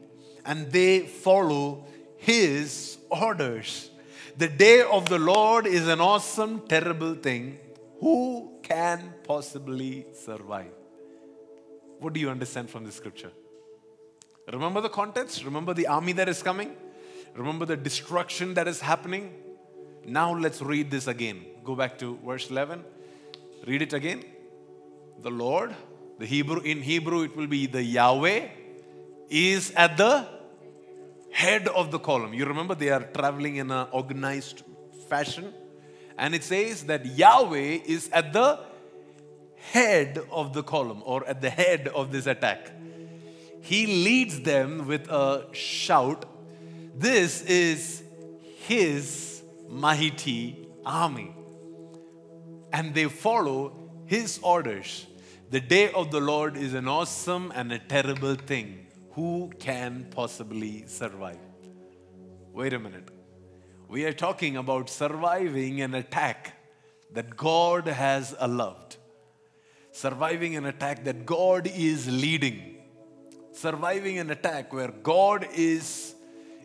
and 0.45 0.71
they 0.71 1.01
follow 1.01 1.85
His 2.17 2.97
orders. 3.09 3.91
The 4.37 4.47
day 4.47 4.81
of 4.81 5.09
the 5.09 5.19
Lord 5.19 5.67
is 5.67 5.87
an 5.87 5.99
awesome, 5.99 6.65
terrible 6.67 7.15
thing. 7.15 7.59
Who 7.99 8.59
can 8.63 9.13
possibly 9.23 10.05
survive? 10.13 10.78
What 11.99 12.13
do 12.13 12.19
you 12.19 12.29
understand 12.29 12.69
from 12.69 12.85
this 12.85 12.95
scripture? 12.95 13.31
Remember 14.51 14.81
the 14.81 14.89
context? 14.89 15.43
Remember 15.43 15.73
the 15.73 15.87
army 15.87 16.13
that 16.13 16.27
is 16.29 16.41
coming? 16.41 16.75
Remember 17.35 17.65
the 17.65 17.77
destruction 17.77 18.53
that 18.55 18.67
is 18.67 18.79
happening? 18.79 19.33
Now 20.05 20.33
let's 20.33 20.61
read 20.61 20.89
this 20.89 21.07
again. 21.07 21.45
Go 21.63 21.75
back 21.75 21.99
to 21.99 22.17
verse 22.25 22.49
11. 22.49 22.83
Read 23.67 23.81
it 23.81 23.93
again. 23.93 24.23
The 25.21 25.29
Lord, 25.29 25.75
the 26.17 26.25
Hebrew, 26.25 26.61
in 26.61 26.81
Hebrew 26.81 27.23
it 27.23 27.35
will 27.35 27.47
be 27.47 27.67
the 27.67 27.83
Yahweh, 27.83 28.47
is 29.29 29.71
at 29.71 29.97
the 29.97 30.27
head 31.31 31.67
of 31.67 31.91
the 31.91 31.99
column. 31.99 32.33
You 32.33 32.45
remember 32.45 32.73
they 32.75 32.89
are 32.89 33.03
traveling 33.03 33.57
in 33.57 33.69
an 33.69 33.87
organized 33.91 34.63
fashion. 35.09 35.53
And 36.17 36.33
it 36.33 36.43
says 36.43 36.83
that 36.85 37.05
Yahweh 37.05 37.79
is 37.85 38.09
at 38.11 38.33
the 38.33 38.59
head 39.71 40.19
of 40.31 40.53
the 40.53 40.63
column 40.63 41.01
or 41.05 41.25
at 41.27 41.41
the 41.41 41.49
head 41.49 41.87
of 41.89 42.11
this 42.11 42.25
attack. 42.27 42.71
He 43.61 43.85
leads 43.85 44.41
them 44.41 44.87
with 44.87 45.09
a 45.09 45.47
shout. 45.51 46.25
This 46.95 47.41
is 47.43 48.03
his 48.65 49.41
mighty 49.67 50.67
army. 50.85 51.35
And 52.71 52.93
they 52.93 53.05
follow 53.05 53.73
his 54.05 54.39
orders. 54.41 55.05
The 55.49 55.59
day 55.59 55.91
of 55.91 56.11
the 56.11 56.19
Lord 56.19 56.55
is 56.55 56.73
an 56.73 56.87
awesome 56.87 57.51
and 57.55 57.71
a 57.71 57.79
terrible 57.79 58.35
thing. 58.35 58.87
Who 59.11 59.51
can 59.59 60.07
possibly 60.11 60.85
survive? 60.87 61.39
Wait 62.53 62.73
a 62.73 62.79
minute. 62.79 63.09
We 63.87 64.05
are 64.05 64.13
talking 64.13 64.57
about 64.57 64.89
surviving 64.89 65.81
an 65.81 65.95
attack 65.95 66.53
that 67.13 67.35
God 67.35 67.87
has 67.87 68.35
allowed 68.39 68.88
surviving 69.99 70.55
an 70.55 70.65
attack 70.65 71.03
that 71.03 71.25
God 71.25 71.67
is 71.67 72.07
leading, 72.07 72.77
surviving 73.51 74.17
an 74.17 74.29
attack 74.31 74.71
where 74.71 74.91
God 74.91 75.45
is, 75.53 76.15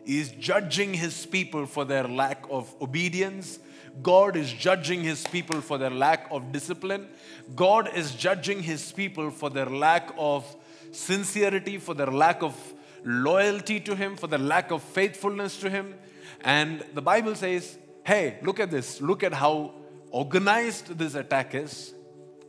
is 0.05 0.31
judging 0.39 0.93
his 0.93 1.25
people 1.25 1.65
for 1.65 1.83
their 1.83 2.07
lack 2.07 2.45
of 2.49 2.73
obedience. 2.81 3.59
God 4.01 4.37
is 4.37 4.53
judging 4.53 5.03
his 5.03 5.25
people 5.27 5.59
for 5.59 5.77
their 5.77 5.89
lack 5.89 6.27
of 6.31 6.53
discipline. 6.53 7.09
God 7.55 7.89
is 7.93 8.13
judging 8.15 8.63
his 8.63 8.93
people 8.93 9.31
for 9.31 9.49
their 9.49 9.65
lack 9.65 10.13
of 10.17 10.45
sincerity, 10.91 11.77
for 11.77 11.93
their 11.93 12.13
lack 12.23 12.41
of 12.41 12.55
loyalty 13.03 13.81
to 13.81 13.95
him, 13.95 14.15
for 14.15 14.27
their 14.27 14.39
lack 14.39 14.71
of 14.71 14.81
faithfulness 14.81 15.57
to 15.57 15.69
him. 15.69 15.95
And 16.41 16.85
the 16.93 17.01
Bible 17.01 17.35
says, 17.35 17.77
hey, 18.05 18.39
look 18.43 18.61
at 18.61 18.71
this. 18.71 19.01
Look 19.01 19.23
at 19.23 19.33
how 19.33 19.73
organized 20.11 20.97
this 20.97 21.15
attack 21.15 21.53
is 21.53 21.94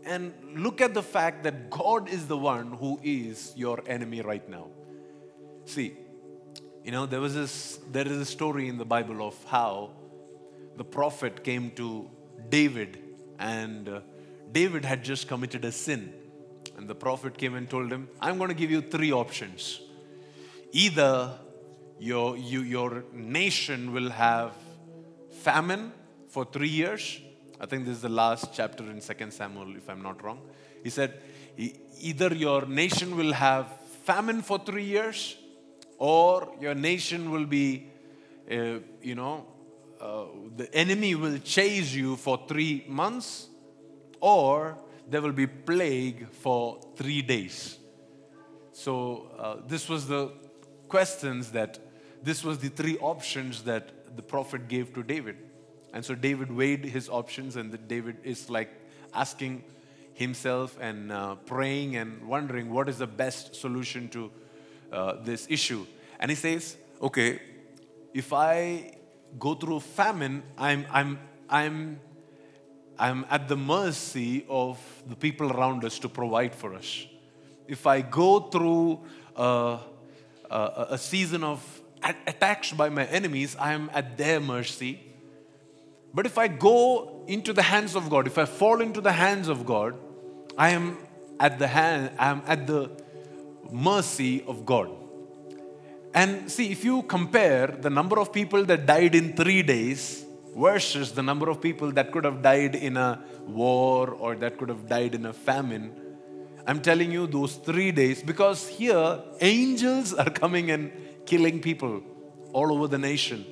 and 0.07 0.33
look 0.55 0.81
at 0.81 0.95
the 0.95 1.03
fact 1.03 1.43
that 1.43 1.69
God 1.69 2.09
is 2.09 2.27
the 2.27 2.37
one 2.37 2.73
who 2.73 2.99
is 3.03 3.53
your 3.57 3.83
enemy 3.87 4.21
right 4.21 4.49
now. 4.49 4.69
See, 5.65 5.97
you 6.85 6.93
know, 6.93 7.07
there 7.07 7.21
was 7.21 7.35
this, 7.35 7.81
there 7.91 8.07
is 8.07 8.17
a 8.19 8.25
story 8.25 8.69
in 8.69 8.79
the 8.79 8.85
Bible 8.85 9.27
of 9.27 9.35
how 9.45 9.91
the 10.77 10.85
prophet 10.85 11.43
came 11.43 11.73
to 11.73 12.09
David 12.49 12.99
and 13.39 13.89
uh, 13.89 14.01
David 14.53 14.85
had 14.85 15.03
just 15.03 15.27
committed 15.27 15.65
a 15.65 15.73
sin. 15.73 16.13
And 16.77 16.89
the 16.89 16.95
prophet 16.95 17.37
came 17.37 17.55
and 17.55 17.69
told 17.69 17.91
him, 17.91 18.09
I'm 18.21 18.39
going 18.39 18.49
to 18.49 18.55
give 18.55 18.71
you 18.71 18.83
three 18.83 19.13
options. 19.13 19.81
Either 20.73 21.33
your, 21.99 22.37
you, 22.37 22.61
your 22.61 23.05
nation 23.13 23.93
will 23.93 24.11
have 24.11 24.53
famine 25.31 25.93
for 26.29 26.45
three 26.45 26.69
years, 26.69 27.21
I 27.61 27.67
think 27.67 27.87
this 27.87 27.97
is 27.97 28.03
the 28.03 28.09
last 28.09 28.51
chapter 28.53 28.85
in 28.85 29.01
2 29.01 29.31
Samuel, 29.31 29.77
if 29.77 29.89
I'm 29.89 30.03
not 30.03 30.23
wrong. 30.23 30.41
He 30.83 30.91
said, 30.91 31.15
either 31.57 32.35
your 32.35 32.67
nation 32.67 33.17
will 33.17 33.33
have 33.33 33.69
famine 34.05 34.43
for 34.43 34.59
three 34.59 34.85
years, 34.85 35.37
or 35.99 36.53
your 36.61 36.75
nation 36.75 37.31
will 37.31 37.47
be, 37.47 37.87
uh, 38.51 38.81
you 39.03 39.15
know, 39.15 39.47
uh, 40.01 40.25
the 40.57 40.73
enemy 40.75 41.15
will 41.15 41.39
chase 41.39 41.95
you 41.95 42.17
for 42.17 42.45
three 42.47 42.85
months, 42.87 43.49
or 44.21 44.77
there 45.09 45.23
will 45.23 45.33
be 45.33 45.47
plague 45.47 46.29
for 46.29 46.79
three 46.97 47.23
days. 47.23 47.79
So, 48.73 49.31
uh, 49.39 49.57
this 49.67 49.89
was 49.89 50.07
the 50.07 50.31
questions 50.89 51.53
that, 51.53 51.79
this 52.23 52.45
was 52.45 52.59
the 52.59 52.69
three 52.69 52.99
options 52.99 53.63
that 53.63 54.17
the 54.17 54.23
prophet 54.23 54.69
gave 54.69 54.93
to 54.95 55.03
David. 55.03 55.37
And 55.93 56.05
so 56.05 56.15
David 56.15 56.51
weighed 56.51 56.85
his 56.85 57.09
options, 57.09 57.57
and 57.57 57.89
David 57.89 58.17
is 58.23 58.51
like 58.51 58.71
asking 59.15 59.65
himself 60.13 60.79
and 60.81 61.13
uh, 61.13 61.35
praying 61.47 61.97
and 61.97 62.27
wondering 62.27 62.71
what 62.71 62.89
is 62.89 62.99
the 62.99 63.07
best 63.07 63.55
solution 63.55 64.09
to 64.09 64.31
uh, 64.93 65.17
this 65.23 65.47
issue. 65.51 65.87
And 66.19 66.31
he 66.31 66.35
says, 66.35 66.77
okay, 67.01 67.41
if 68.15 68.33
I 68.33 68.97
go 69.39 69.55
through 69.55 69.81
famine, 69.81 70.43
I'm, 70.57 70.87
I'm, 70.91 71.19
I'm, 71.51 72.01
I'm 72.99 73.27
at 73.29 73.49
the 73.49 73.57
mercy 73.57 74.47
of 74.49 74.79
the 75.07 75.17
people 75.17 75.53
around 75.53 75.85
us 75.85 75.99
to 75.99 76.09
provide 76.09 76.55
for 76.55 76.75
us. 76.75 77.07
If 77.69 77.87
I 77.87 78.01
go 78.01 78.41
through 78.41 79.01
uh, 79.37 79.79
a, 80.51 80.87
a 80.91 80.99
season 80.99 81.45
of 81.45 81.83
attacks 82.27 82.73
by 82.73 82.89
my 82.89 83.05
enemies, 83.07 83.57
I 83.59 83.73
am 83.73 83.91
at 83.93 84.17
their 84.17 84.41
mercy. 84.41 85.01
But 86.17 86.25
if 86.25 86.39
I 86.39 86.49
go 86.49 87.25
into 87.27 87.53
the 87.53 87.63
hands 87.63 87.95
of 87.95 88.09
God, 88.09 88.27
if 88.27 88.39
I 88.39 88.47
fall 88.47 88.81
into 88.81 89.03
the 89.03 89.13
hands 89.13 89.49
of 89.49 89.67
God, 89.67 89.99
I 90.57 90.71
am 90.71 90.97
at 91.39 91.59
the 91.59 91.67
hand, 91.69 92.13
I 92.19 92.31
am 92.31 92.43
at 92.47 92.67
the 92.67 92.91
mercy 93.71 94.43
of 94.47 94.65
God. 94.65 94.89
And 96.15 96.51
see, 96.51 96.73
if 96.73 96.87
you 96.87 97.03
compare 97.03 97.67
the 97.67 97.91
number 97.91 98.19
of 98.19 98.33
people 98.33 98.65
that 98.65 98.87
died 98.87 99.15
in 99.15 99.35
three 99.35 99.63
days 99.63 100.25
versus 100.57 101.13
the 101.13 101.23
number 101.23 101.51
of 101.51 101.61
people 101.61 101.93
that 101.93 102.13
could 102.13 102.25
have 102.25 102.41
died 102.41 102.75
in 102.75 102.97
a 102.97 103.23
war 103.47 104.09
or 104.09 104.37
that 104.37 104.57
could 104.57 104.71
have 104.71 104.89
died 104.89 105.15
in 105.15 105.27
a 105.27 105.35
famine. 105.35 105.93
I'm 106.67 106.81
telling 106.81 107.13
you, 107.13 107.27
those 107.27 107.57
three 107.57 107.93
days, 107.93 108.23
because 108.23 108.67
here 108.67 109.21
angels 109.43 110.15
are 110.23 110.31
coming 110.31 110.71
and 110.71 110.91
killing 111.27 111.61
people 111.61 112.03
all 112.55 112.73
over 112.73 112.89
the 112.89 112.97
nation. 112.97 113.45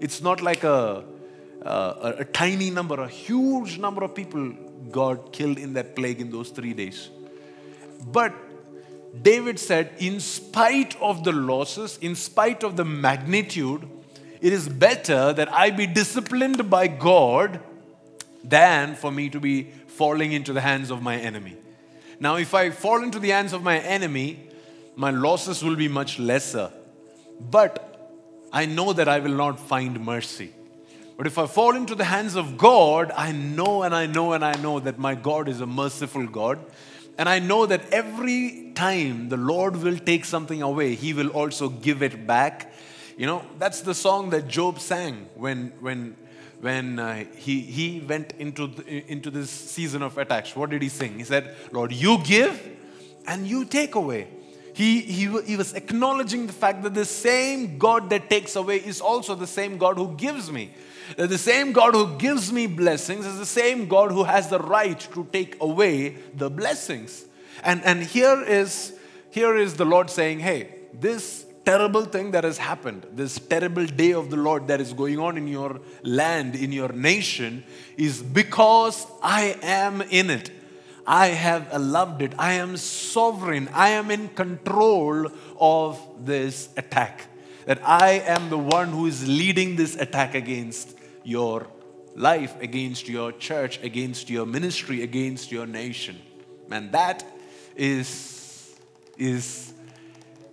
It's 0.00 0.22
not 0.22 0.40
like 0.42 0.62
a, 0.62 1.02
Uh, 1.64 2.12
a, 2.18 2.20
a 2.20 2.24
tiny 2.24 2.70
number, 2.70 3.00
a 3.00 3.08
huge 3.08 3.78
number 3.78 4.04
of 4.04 4.14
people 4.14 4.52
got 4.90 5.32
killed 5.32 5.58
in 5.58 5.72
that 5.72 5.96
plague 5.96 6.20
in 6.20 6.30
those 6.30 6.50
three 6.50 6.74
days. 6.74 7.08
But 8.06 8.34
David 9.22 9.58
said, 9.58 9.92
in 9.98 10.20
spite 10.20 11.00
of 11.00 11.24
the 11.24 11.32
losses, 11.32 11.98
in 12.02 12.16
spite 12.16 12.62
of 12.62 12.76
the 12.76 12.84
magnitude, 12.84 13.88
it 14.40 14.52
is 14.52 14.68
better 14.68 15.32
that 15.32 15.50
I 15.52 15.70
be 15.70 15.86
disciplined 15.86 16.68
by 16.68 16.86
God 16.86 17.60
than 18.42 18.94
for 18.94 19.10
me 19.10 19.30
to 19.30 19.40
be 19.40 19.70
falling 19.86 20.32
into 20.32 20.52
the 20.52 20.60
hands 20.60 20.90
of 20.90 21.00
my 21.00 21.16
enemy. 21.16 21.56
Now, 22.20 22.36
if 22.36 22.54
I 22.54 22.70
fall 22.70 23.02
into 23.02 23.18
the 23.18 23.30
hands 23.30 23.52
of 23.54 23.62
my 23.62 23.78
enemy, 23.78 24.50
my 24.96 25.10
losses 25.10 25.62
will 25.64 25.76
be 25.76 25.88
much 25.88 26.18
lesser. 26.18 26.70
But 27.40 27.90
I 28.52 28.66
know 28.66 28.92
that 28.92 29.08
I 29.08 29.18
will 29.18 29.34
not 29.34 29.58
find 29.58 29.98
mercy. 30.04 30.52
But 31.16 31.26
if 31.26 31.38
I 31.38 31.46
fall 31.46 31.76
into 31.76 31.94
the 31.94 32.04
hands 32.04 32.34
of 32.34 32.58
God, 32.58 33.12
I 33.16 33.30
know 33.30 33.84
and 33.84 33.94
I 33.94 34.06
know 34.06 34.32
and 34.32 34.44
I 34.44 34.54
know 34.60 34.80
that 34.80 34.98
my 34.98 35.14
God 35.14 35.48
is 35.48 35.60
a 35.60 35.66
merciful 35.66 36.26
God. 36.26 36.58
And 37.16 37.28
I 37.28 37.38
know 37.38 37.66
that 37.66 37.92
every 37.92 38.72
time 38.74 39.28
the 39.28 39.36
Lord 39.36 39.76
will 39.76 39.96
take 39.96 40.24
something 40.24 40.60
away, 40.62 40.96
He 40.96 41.12
will 41.12 41.28
also 41.28 41.68
give 41.68 42.02
it 42.02 42.26
back. 42.26 42.72
You 43.16 43.26
know, 43.26 43.44
that's 43.58 43.82
the 43.82 43.94
song 43.94 44.30
that 44.30 44.48
Job 44.48 44.80
sang 44.80 45.28
when, 45.36 45.72
when, 45.78 46.16
when 46.60 46.98
uh, 46.98 47.24
he, 47.36 47.60
he 47.60 48.00
went 48.00 48.32
into, 48.40 48.66
the, 48.66 49.10
into 49.10 49.30
this 49.30 49.50
season 49.50 50.02
of 50.02 50.18
attacks. 50.18 50.56
What 50.56 50.70
did 50.70 50.82
he 50.82 50.88
sing? 50.88 51.18
He 51.18 51.24
said, 51.24 51.54
Lord, 51.70 51.92
you 51.92 52.18
give 52.24 52.60
and 53.28 53.46
you 53.46 53.64
take 53.64 53.94
away. 53.94 54.26
He, 54.72 55.02
he, 55.02 55.42
he 55.42 55.56
was 55.56 55.74
acknowledging 55.74 56.48
the 56.48 56.52
fact 56.52 56.82
that 56.82 56.94
the 56.94 57.04
same 57.04 57.78
God 57.78 58.10
that 58.10 58.28
takes 58.28 58.56
away 58.56 58.78
is 58.78 59.00
also 59.00 59.36
the 59.36 59.46
same 59.46 59.78
God 59.78 59.96
who 59.96 60.16
gives 60.16 60.50
me. 60.50 60.72
That 61.16 61.28
the 61.28 61.38
same 61.38 61.72
God 61.72 61.94
who 61.94 62.16
gives 62.18 62.52
me 62.52 62.66
blessings 62.66 63.26
is 63.26 63.38
the 63.38 63.46
same 63.46 63.88
God 63.88 64.10
who 64.10 64.24
has 64.24 64.48
the 64.48 64.58
right 64.58 64.98
to 65.12 65.26
take 65.32 65.60
away 65.60 66.16
the 66.34 66.50
blessings. 66.50 67.24
And, 67.62 67.82
and 67.84 68.02
here, 68.02 68.42
is, 68.42 68.98
here 69.30 69.56
is 69.56 69.74
the 69.74 69.84
Lord 69.84 70.10
saying, 70.10 70.40
hey, 70.40 70.74
this 70.92 71.46
terrible 71.64 72.04
thing 72.04 72.32
that 72.32 72.44
has 72.44 72.58
happened, 72.58 73.06
this 73.12 73.38
terrible 73.38 73.86
day 73.86 74.12
of 74.12 74.30
the 74.30 74.36
Lord 74.36 74.66
that 74.68 74.80
is 74.80 74.92
going 74.92 75.18
on 75.18 75.36
in 75.36 75.48
your 75.48 75.80
land, 76.02 76.54
in 76.54 76.72
your 76.72 76.92
nation, 76.92 77.64
is 77.96 78.22
because 78.22 79.06
I 79.22 79.58
am 79.62 80.02
in 80.02 80.30
it. 80.30 80.50
I 81.06 81.28
have 81.28 81.72
loved 81.78 82.22
it. 82.22 82.32
I 82.38 82.54
am 82.54 82.76
sovereign. 82.76 83.68
I 83.72 83.90
am 83.90 84.10
in 84.10 84.28
control 84.28 85.28
of 85.58 86.00
this 86.20 86.70
attack. 86.76 87.26
That 87.66 87.80
I 87.84 88.22
am 88.26 88.50
the 88.50 88.58
one 88.58 88.88
who 88.88 89.06
is 89.06 89.26
leading 89.26 89.76
this 89.76 89.96
attack 89.96 90.34
against 90.34 90.96
your 91.22 91.66
life, 92.14 92.60
against 92.60 93.08
your 93.08 93.32
church, 93.32 93.82
against 93.82 94.30
your 94.30 94.46
ministry, 94.46 95.02
against 95.02 95.50
your 95.50 95.66
nation. 95.66 96.20
And 96.70 96.92
that 96.92 97.24
is, 97.76 98.78
is, 99.18 99.72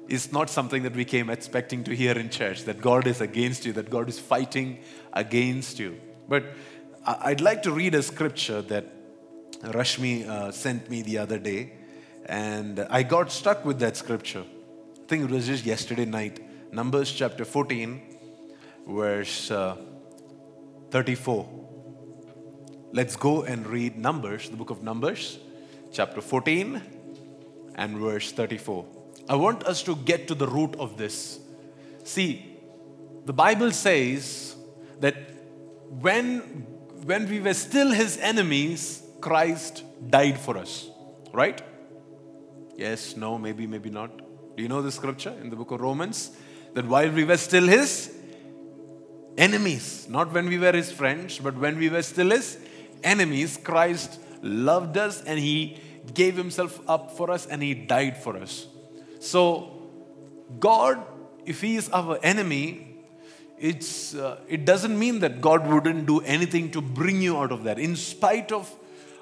is 0.07 0.31
not 0.31 0.49
something 0.49 0.83
that 0.83 0.95
we 0.95 1.05
came 1.05 1.29
expecting 1.29 1.83
to 1.85 1.95
hear 1.95 2.17
in 2.17 2.29
church 2.29 2.63
that 2.63 2.81
God 2.81 3.07
is 3.07 3.21
against 3.21 3.65
you, 3.65 3.73
that 3.73 3.89
God 3.89 4.09
is 4.09 4.19
fighting 4.19 4.79
against 5.13 5.79
you. 5.79 5.99
But 6.27 6.45
I'd 7.05 7.41
like 7.41 7.63
to 7.63 7.71
read 7.71 7.95
a 7.95 8.03
scripture 8.03 8.61
that 8.63 8.85
Rashmi 9.63 10.27
uh, 10.27 10.51
sent 10.51 10.89
me 10.89 11.01
the 11.01 11.17
other 11.17 11.37
day, 11.37 11.73
and 12.25 12.79
I 12.89 13.03
got 13.03 13.31
stuck 13.31 13.65
with 13.65 13.79
that 13.79 13.97
scripture. 13.97 14.43
I 14.43 15.07
think 15.07 15.23
it 15.23 15.29
was 15.29 15.47
just 15.47 15.65
yesterday 15.65 16.05
night. 16.05 16.39
Numbers 16.73 17.11
chapter 17.11 17.43
14, 17.43 18.01
verse 18.87 19.51
uh, 19.51 19.75
34. 20.89 21.49
Let's 22.93 23.17
go 23.17 23.43
and 23.43 23.67
read 23.67 23.97
Numbers, 23.97 24.47
the 24.47 24.55
book 24.55 24.69
of 24.69 24.81
Numbers, 24.81 25.37
chapter 25.91 26.21
14 26.21 26.81
and 27.75 27.97
verse 27.97 28.31
34. 28.31 28.85
I 29.27 29.35
want 29.35 29.65
us 29.65 29.83
to 29.83 29.97
get 29.97 30.29
to 30.29 30.35
the 30.35 30.47
root 30.47 30.77
of 30.79 30.95
this. 30.95 31.41
See, 32.05 32.57
the 33.25 33.33
Bible 33.33 33.71
says 33.71 34.55
that 35.01 35.15
when, 35.89 36.39
when 37.03 37.27
we 37.27 37.41
were 37.41 37.53
still 37.53 37.91
his 37.91 38.17
enemies, 38.17 39.03
Christ 39.19 39.83
died 40.09 40.39
for 40.39 40.57
us, 40.57 40.89
right? 41.33 41.61
Yes, 42.77 43.17
no, 43.17 43.37
maybe, 43.37 43.67
maybe 43.67 43.89
not. 43.89 44.21
Do 44.55 44.63
you 44.63 44.69
know 44.69 44.81
the 44.81 44.91
scripture 44.91 45.35
in 45.41 45.49
the 45.49 45.57
book 45.57 45.71
of 45.71 45.81
Romans? 45.81 46.31
That 46.73 46.85
while 46.85 47.09
we 47.11 47.23
were 47.23 47.37
still 47.37 47.67
his 47.67 48.13
enemies, 49.37 50.07
not 50.09 50.31
when 50.31 50.47
we 50.47 50.57
were 50.57 50.71
his 50.71 50.91
friends, 50.91 51.39
but 51.39 51.55
when 51.55 51.77
we 51.77 51.89
were 51.89 52.01
still 52.01 52.29
his 52.29 52.57
enemies, 53.03 53.57
Christ 53.57 54.19
loved 54.41 54.97
us 54.97 55.23
and 55.23 55.39
he 55.39 55.77
gave 56.13 56.35
himself 56.35 56.79
up 56.89 57.17
for 57.17 57.31
us 57.31 57.45
and 57.45 57.61
he 57.61 57.73
died 57.73 58.17
for 58.17 58.37
us. 58.37 58.67
So, 59.19 59.81
God, 60.59 61.01
if 61.45 61.61
he 61.61 61.75
is 61.75 61.89
our 61.89 62.19
enemy, 62.23 62.87
it's, 63.57 64.15
uh, 64.15 64.39
it 64.47 64.65
doesn't 64.65 64.97
mean 64.97 65.19
that 65.19 65.41
God 65.41 65.67
wouldn't 65.67 66.07
do 66.07 66.21
anything 66.21 66.71
to 66.71 66.81
bring 66.81 67.21
you 67.21 67.37
out 67.37 67.51
of 67.51 67.63
that. 67.65 67.77
In 67.77 67.95
spite 67.95 68.51
of 68.51 68.73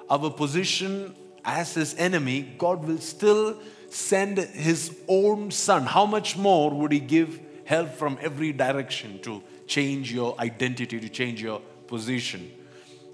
our 0.08 0.30
position 0.30 1.14
as 1.44 1.74
his 1.74 1.94
enemy, 1.96 2.54
God 2.58 2.84
will 2.84 2.98
still 2.98 3.60
send 3.90 4.38
his 4.38 4.96
own 5.08 5.50
son. 5.50 5.84
How 5.84 6.06
much 6.06 6.36
more 6.36 6.70
would 6.70 6.92
he 6.92 7.00
give 7.00 7.40
help 7.64 7.90
from 7.90 8.18
every 8.20 8.52
direction 8.52 9.20
to 9.22 9.42
change 9.66 10.12
your 10.12 10.38
identity, 10.40 10.98
to 10.98 11.08
change 11.08 11.42
your 11.42 11.60
position? 11.86 12.50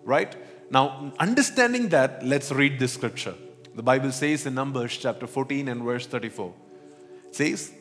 Right? 0.05 0.37
Now, 0.71 1.13
understanding 1.19 1.89
that, 1.89 2.25
let's 2.25 2.53
read 2.53 2.79
this 2.79 2.93
scripture. 2.93 3.35
The 3.75 3.83
Bible 3.83 4.13
says 4.13 4.47
in 4.47 4.55
Numbers 4.55 4.97
chapter 4.97 5.27
14 5.27 5.69
and 5.69 5.83
verse 5.83 6.07
34. 6.07 6.55
It 7.29 7.35
says, 7.35 7.73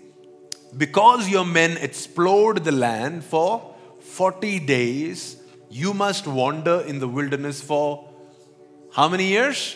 Because 0.76 1.30
your 1.30 1.46
men 1.46 1.78
explored 1.78 2.64
the 2.64 2.72
land 2.72 3.24
for 3.24 3.76
40 4.00 4.60
days, 4.60 5.38
you 5.70 5.94
must 5.94 6.28
wander 6.28 6.82
in 6.82 7.00
the 7.00 7.08
wilderness 7.08 7.62
for 7.62 8.08
how 8.92 9.10
many 9.10 9.26
years? 9.26 9.76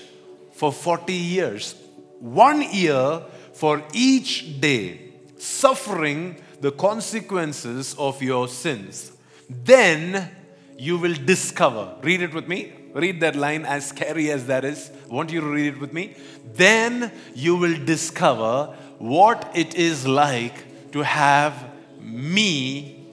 For 0.53 0.71
40 0.71 1.13
years. 1.13 1.75
One 2.19 2.61
year 2.71 3.23
for 3.53 3.83
each 3.93 4.59
day, 4.59 5.11
suffering 5.37 6.35
the 6.61 6.71
consequences 6.71 7.95
of 7.97 8.21
your 8.21 8.47
sins. 8.47 9.11
Then 9.49 10.29
you 10.77 10.97
will 10.97 11.15
discover. 11.15 11.95
Read 12.01 12.21
it 12.21 12.33
with 12.33 12.47
me. 12.47 12.73
Read 12.93 13.19
that 13.21 13.35
line 13.35 13.65
as 13.65 13.87
scary 13.87 14.31
as 14.31 14.47
that 14.47 14.65
is. 14.65 14.91
I 15.09 15.13
want 15.13 15.31
you 15.31 15.41
to 15.41 15.47
read 15.47 15.75
it 15.75 15.79
with 15.79 15.93
me. 15.93 16.15
Then 16.53 17.11
you 17.35 17.55
will 17.55 17.77
discover 17.85 18.75
what 18.97 19.51
it 19.55 19.75
is 19.75 20.07
like 20.07 20.91
to 20.91 21.03
have 21.03 21.71
me 22.01 23.07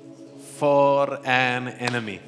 for 0.57 1.19
an 1.27 1.69
enemy. 1.69 2.21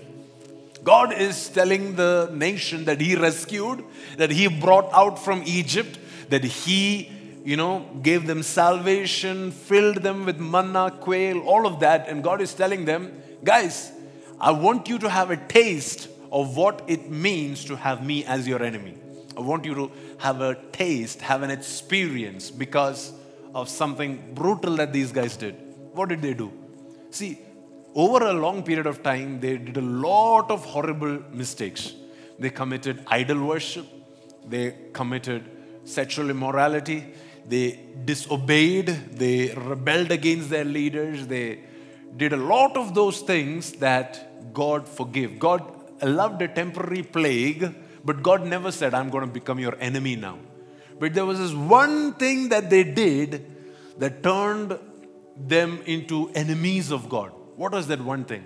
God 0.84 1.12
is 1.12 1.48
telling 1.48 1.96
the 1.96 2.30
nation 2.32 2.84
that 2.84 3.00
He 3.00 3.16
rescued, 3.16 3.84
that 4.16 4.30
He 4.30 4.46
brought 4.46 4.92
out 4.92 5.18
from 5.18 5.42
Egypt, 5.44 5.98
that 6.30 6.44
He, 6.44 7.10
you 7.44 7.56
know, 7.56 7.86
gave 8.02 8.26
them 8.26 8.42
salvation, 8.42 9.50
filled 9.50 9.98
them 9.98 10.26
with 10.26 10.38
manna, 10.38 10.90
quail, 11.00 11.40
all 11.40 11.66
of 11.66 11.80
that. 11.80 12.08
And 12.08 12.22
God 12.22 12.40
is 12.40 12.54
telling 12.54 12.84
them, 12.84 13.22
guys, 13.42 13.92
I 14.40 14.50
want 14.50 14.88
you 14.88 14.98
to 14.98 15.08
have 15.08 15.30
a 15.30 15.36
taste 15.36 16.08
of 16.30 16.56
what 16.56 16.82
it 16.86 17.10
means 17.10 17.64
to 17.64 17.76
have 17.76 18.04
me 18.04 18.24
as 18.24 18.46
your 18.46 18.62
enemy. 18.62 18.94
I 19.36 19.40
want 19.40 19.64
you 19.64 19.74
to 19.74 19.90
have 20.18 20.40
a 20.40 20.56
taste, 20.72 21.20
have 21.22 21.42
an 21.42 21.50
experience 21.50 22.50
because 22.50 23.12
of 23.54 23.68
something 23.68 24.34
brutal 24.34 24.76
that 24.76 24.92
these 24.92 25.12
guys 25.12 25.36
did. 25.36 25.54
What 25.92 26.08
did 26.08 26.22
they 26.22 26.34
do? 26.34 26.52
See, 27.10 27.38
over 27.94 28.26
a 28.26 28.32
long 28.32 28.62
period 28.62 28.86
of 28.86 29.02
time, 29.02 29.40
they 29.40 29.56
did 29.56 29.76
a 29.76 29.80
lot 29.80 30.50
of 30.50 30.64
horrible 30.64 31.22
mistakes. 31.32 31.94
They 32.38 32.50
committed 32.50 33.02
idol 33.06 33.44
worship, 33.44 33.86
they 34.46 34.76
committed 34.92 35.44
sexual 35.88 36.30
immorality, 36.30 37.04
they 37.46 37.78
disobeyed, 38.04 38.86
they 39.12 39.54
rebelled 39.54 40.10
against 40.10 40.50
their 40.50 40.64
leaders, 40.64 41.26
they 41.26 41.60
did 42.16 42.32
a 42.32 42.36
lot 42.36 42.76
of 42.76 42.94
those 42.94 43.20
things 43.20 43.72
that 43.74 44.52
God 44.52 44.88
forgave. 44.88 45.38
God 45.38 45.62
allowed 46.00 46.40
a 46.42 46.48
temporary 46.48 47.02
plague, 47.02 47.74
but 48.04 48.22
God 48.22 48.46
never 48.46 48.70
said, 48.70 48.94
I'm 48.94 49.10
going 49.10 49.26
to 49.26 49.32
become 49.32 49.58
your 49.58 49.76
enemy 49.80 50.16
now. 50.16 50.38
But 50.98 51.14
there 51.14 51.24
was 51.24 51.38
this 51.38 51.52
one 51.52 52.14
thing 52.14 52.48
that 52.50 52.70
they 52.70 52.84
did 52.84 53.46
that 53.98 54.22
turned 54.22 54.78
them 55.36 55.80
into 55.86 56.30
enemies 56.34 56.90
of 56.90 57.08
God. 57.08 57.32
What 57.56 57.72
was 57.72 57.86
that 57.88 58.00
one 58.00 58.24
thing? 58.24 58.44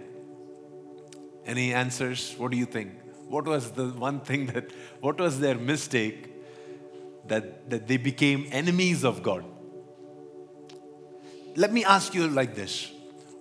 Any 1.45 1.73
answers? 1.73 2.35
What 2.39 2.51
do 2.51 2.57
you 2.57 2.67
think? 2.67 2.93
What 3.29 3.47
was 3.47 3.71
the 3.73 3.89
one 3.89 4.21
thing 4.21 4.47
that, 4.47 4.71
what 5.01 5.19
was 5.19 5.41
their 5.41 5.55
mistake 5.55 6.32
that, 7.27 7.71
that 7.71 7.87
they 7.87 7.97
became 7.97 8.47
enemies 8.51 9.05
of 9.05 9.23
God? 9.23 9.45
Let 11.55 11.73
me 11.73 11.85
ask 11.85 12.15
you 12.15 12.29
like 12.29 12.55
this 12.55 12.91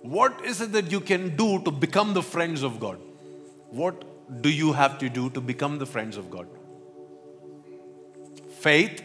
What 0.02 0.44
is 0.44 0.60
it 0.60 0.72
that 0.72 0.90
you 0.90 1.00
can 1.00 1.36
do 1.36 1.62
to 1.62 1.70
become 1.70 2.14
the 2.14 2.22
friends 2.22 2.62
of 2.62 2.80
God? 2.80 2.98
What 3.70 4.42
do 4.42 4.50
you 4.50 4.72
have 4.72 4.98
to 4.98 5.08
do 5.08 5.30
to 5.30 5.40
become 5.40 5.78
the 5.78 5.86
friends 5.86 6.16
of 6.16 6.30
God? 6.30 6.46
Faith. 8.60 9.02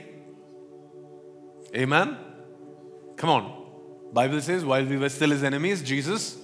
Amen. 1.76 2.18
Come 3.16 3.30
on. 3.30 3.66
Bible 4.14 4.42
says 4.42 4.64
while 4.64 4.86
we 4.86 4.98
were 4.98 5.10
still 5.10 5.32
his 5.32 5.44
enemies, 5.44 5.82
Jesus 5.82 6.38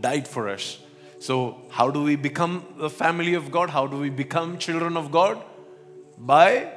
died 0.00 0.28
for 0.28 0.48
us. 0.48 0.78
So, 1.20 1.62
how 1.70 1.90
do 1.90 2.02
we 2.02 2.14
become 2.14 2.64
the 2.76 2.88
family 2.88 3.34
of 3.34 3.50
God? 3.50 3.70
How 3.70 3.86
do 3.86 3.96
we 3.96 4.08
become 4.08 4.58
children 4.58 4.96
of 4.96 5.10
God? 5.10 5.42
By 6.16 6.72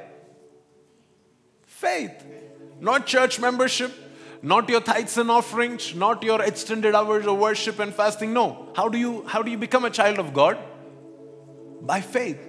faith. 1.82 2.24
Not 2.80 3.06
church 3.06 3.38
membership, 3.38 3.92
not 4.42 4.68
your 4.68 4.80
tithes 4.80 5.18
and 5.18 5.30
offerings, 5.30 5.94
not 5.94 6.22
your 6.22 6.40
extended 6.42 6.94
hours 6.94 7.26
of 7.26 7.38
worship 7.38 7.78
and 7.78 7.94
fasting. 7.94 8.32
No. 8.32 8.46
How 8.74 8.88
do 8.88 8.98
you 8.98 9.12
how 9.34 9.42
do 9.42 9.50
you 9.50 9.58
become 9.58 9.84
a 9.84 9.90
child 10.00 10.18
of 10.18 10.32
God? 10.40 10.58
By 11.92 12.00
faith. 12.00 12.40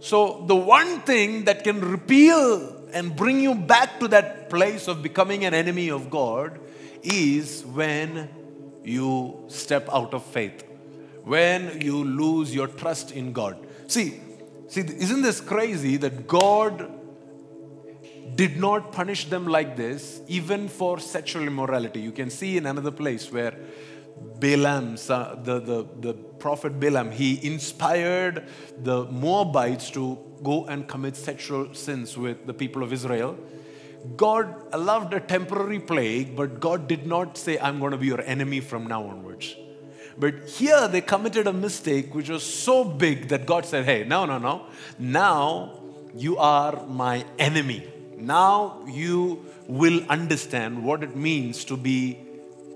So, 0.00 0.44
the 0.46 0.54
one 0.54 1.00
thing 1.02 1.44
that 1.44 1.64
can 1.64 1.80
repeal 1.80 2.48
and 2.92 3.16
bring 3.16 3.40
you 3.40 3.54
back 3.54 3.98
to 4.00 4.08
that 4.08 4.50
place 4.50 4.88
of 4.88 5.02
becoming 5.02 5.44
an 5.44 5.54
enemy 5.54 5.88
of 5.90 6.10
God 6.10 6.60
is 7.02 7.64
when 7.64 8.28
you 8.84 9.08
step 9.48 9.88
out 9.92 10.14
of 10.14 10.24
faith, 10.24 10.62
when 11.24 11.80
you 11.80 12.04
lose 12.04 12.54
your 12.54 12.68
trust 12.68 13.10
in 13.12 13.32
God. 13.32 13.56
See, 13.86 14.20
see, 14.68 14.82
isn't 14.82 15.22
this 15.22 15.40
crazy 15.40 15.96
that 15.96 16.28
God 16.28 16.92
did 18.36 18.58
not 18.58 18.92
punish 18.92 19.28
them 19.28 19.46
like 19.46 19.76
this, 19.76 20.20
even 20.28 20.68
for 20.68 21.00
sexual 21.00 21.46
immorality? 21.46 22.00
You 22.00 22.12
can 22.12 22.30
see 22.30 22.56
in 22.56 22.66
another 22.66 22.90
place 22.90 23.32
where 23.32 23.54
Balaam, 24.38 24.96
the, 24.96 25.60
the, 25.60 25.86
the 26.00 26.14
prophet 26.14 26.78
Balaam, 26.78 27.10
he 27.10 27.44
inspired 27.46 28.46
the 28.82 29.04
Moabites 29.06 29.90
to 29.92 30.18
go 30.42 30.66
and 30.66 30.86
commit 30.86 31.16
sexual 31.16 31.74
sins 31.74 32.16
with 32.16 32.46
the 32.46 32.54
people 32.54 32.82
of 32.82 32.92
Israel. 32.92 33.38
God 34.16 34.54
allowed 34.72 35.12
a 35.14 35.20
temporary 35.20 35.80
plague, 35.80 36.36
but 36.36 36.60
God 36.60 36.86
did 36.86 37.06
not 37.06 37.36
say, 37.36 37.58
I'm 37.58 37.80
going 37.80 37.92
to 37.92 37.98
be 37.98 38.06
your 38.06 38.20
enemy 38.22 38.60
from 38.60 38.86
now 38.86 39.04
onwards. 39.04 39.56
But 40.18 40.48
here 40.48 40.88
they 40.88 41.00
committed 41.00 41.46
a 41.46 41.52
mistake 41.52 42.14
which 42.14 42.28
was 42.28 42.42
so 42.42 42.84
big 42.84 43.28
that 43.28 43.46
God 43.46 43.66
said, 43.66 43.84
Hey, 43.84 44.04
no, 44.04 44.24
no, 44.24 44.38
no. 44.38 44.66
Now 44.98 45.80
you 46.14 46.38
are 46.38 46.86
my 46.86 47.24
enemy. 47.38 47.86
Now 48.16 48.84
you 48.86 49.44
will 49.68 50.04
understand 50.08 50.84
what 50.84 51.02
it 51.02 51.16
means 51.16 51.64
to 51.64 51.76
be 51.76 52.18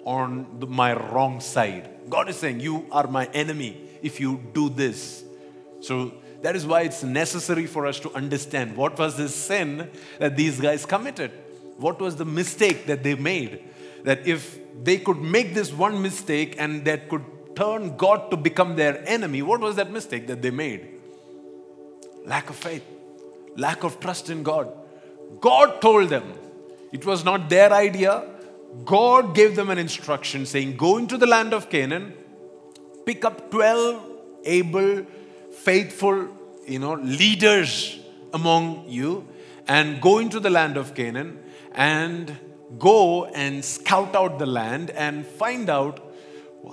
on 0.05 0.65
my 0.69 0.95
wrong 0.95 1.41
side. 1.41 1.89
God 2.09 2.29
is 2.29 2.37
saying, 2.37 2.61
You 2.61 2.87
are 2.91 3.07
my 3.07 3.27
enemy 3.27 3.89
if 4.03 4.21
you 4.21 4.41
do 4.53 4.69
this. 4.69 5.25
So 5.81 6.13
that 6.43 6.57
is 6.57 6.67
why 6.67 6.83
it's 6.83 7.03
necessary 7.03 7.67
for 7.67 7.87
us 7.87 8.01
to 8.01 8.13
understand 8.13 8.77
what 8.77 8.99
was 8.99 9.17
the 9.17 9.29
sin 9.29 9.91
that 10.19 10.37
these 10.37 10.61
guys 10.61 10.87
committed. 10.87 11.31
What 11.77 12.01
was 12.01 12.17
the 12.17 12.25
mistake 12.25 12.87
that 12.87 13.03
they 13.03 13.15
made? 13.15 13.65
That 14.05 14.27
if 14.27 14.59
they 14.83 14.99
could 14.99 15.19
make 15.19 15.55
this 15.55 15.73
one 15.73 16.01
mistake 16.03 16.57
and 16.59 16.85
that 16.85 17.09
could 17.09 17.25
turn 17.55 17.97
God 17.97 18.31
to 18.31 18.37
become 18.37 18.77
their 18.77 19.07
enemy, 19.07 19.43
what 19.43 19.61
was 19.61 19.77
that 19.77 19.91
mistake 19.91 20.27
that 20.29 20.41
they 20.41 20.51
made? 20.51 20.89
Lack 22.25 22.51
of 22.51 22.57
faith, 22.57 22.85
lack 23.57 23.83
of 23.83 24.01
trust 24.01 24.31
in 24.31 24.43
God. 24.43 24.73
God 25.39 25.81
told 25.81 26.09
them, 26.09 26.33
it 26.93 27.07
was 27.07 27.25
not 27.25 27.49
their 27.49 27.73
idea. 27.73 28.25
God 28.85 29.35
gave 29.35 29.55
them 29.55 29.71
an 29.71 29.79
instruction 29.79 30.47
saying, 30.47 30.77
Go 30.77 30.97
into 30.97 31.17
the 31.17 31.27
land 31.27 31.53
of 31.53 31.71
Canaan, 31.71 32.15
pick 33.05 33.25
up 33.25 33.51
12 33.51 34.11
able 34.45 35.07
faithful, 35.53 36.29
you 36.67 36.79
know, 36.79 36.95
leaders 36.95 37.99
among 38.33 38.85
you 38.89 39.27
and 39.67 40.01
go 40.01 40.19
into 40.19 40.41
the 40.41 40.51
land 40.51 40.77
of 40.77 40.95
Canaan 40.95 41.39
and 41.73 42.37
go 42.79 43.27
and 43.27 43.65
scout 43.65 44.15
out 44.15 44.39
the 44.39 44.47
land 44.47 44.91
and 44.91 45.27
find 45.27 45.69
out 45.69 46.13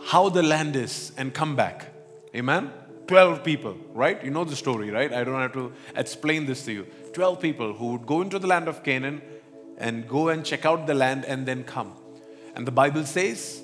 how 0.05 0.29
the 0.29 0.43
land 0.43 0.75
is 0.75 1.11
and 1.17 1.33
come 1.33 1.55
back. 1.55 1.93
Amen? 2.35 2.71
12 3.07 3.43
people, 3.43 3.77
right? 3.93 4.23
You 4.23 4.31
know 4.31 4.43
the 4.43 4.55
story, 4.55 4.89
right? 4.91 5.11
I 5.11 5.23
don't 5.23 5.39
have 5.39 5.53
to 5.53 5.71
explain 5.95 6.45
this 6.45 6.65
to 6.65 6.73
you. 6.73 6.87
12 7.17 7.41
people 7.41 7.73
who 7.73 7.93
would 7.93 8.05
go 8.05 8.21
into 8.21 8.37
the 8.37 8.45
land 8.45 8.67
of 8.67 8.83
Canaan 8.83 9.21
and 9.79 10.07
go 10.07 10.29
and 10.29 10.45
check 10.45 10.65
out 10.67 10.85
the 10.85 10.93
land 10.93 11.25
and 11.25 11.47
then 11.47 11.63
come. 11.63 11.93
And 12.55 12.67
the 12.67 12.71
Bible 12.71 13.05
says, 13.05 13.63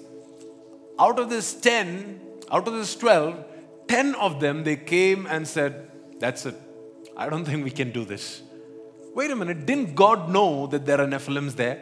out 0.97 1.19
of 1.19 1.29
this 1.29 1.53
10, 1.53 2.19
out 2.51 2.67
of 2.67 2.73
this 2.73 2.95
12, 2.95 3.45
10 3.87 4.15
of 4.15 4.39
them, 4.39 4.63
they 4.63 4.75
came 4.75 5.27
and 5.27 5.47
said, 5.47 5.91
That's 6.19 6.47
it. 6.47 6.59
I 7.15 7.29
don't 7.29 7.45
think 7.45 7.63
we 7.63 7.69
can 7.69 7.91
do 7.91 8.05
this. 8.05 8.41
Wait 9.13 9.29
a 9.29 9.35
minute. 9.35 9.67
Didn't 9.67 9.93
God 9.93 10.29
know 10.29 10.65
that 10.67 10.87
there 10.87 10.99
are 10.99 11.07
Nephilims 11.07 11.53
there? 11.53 11.79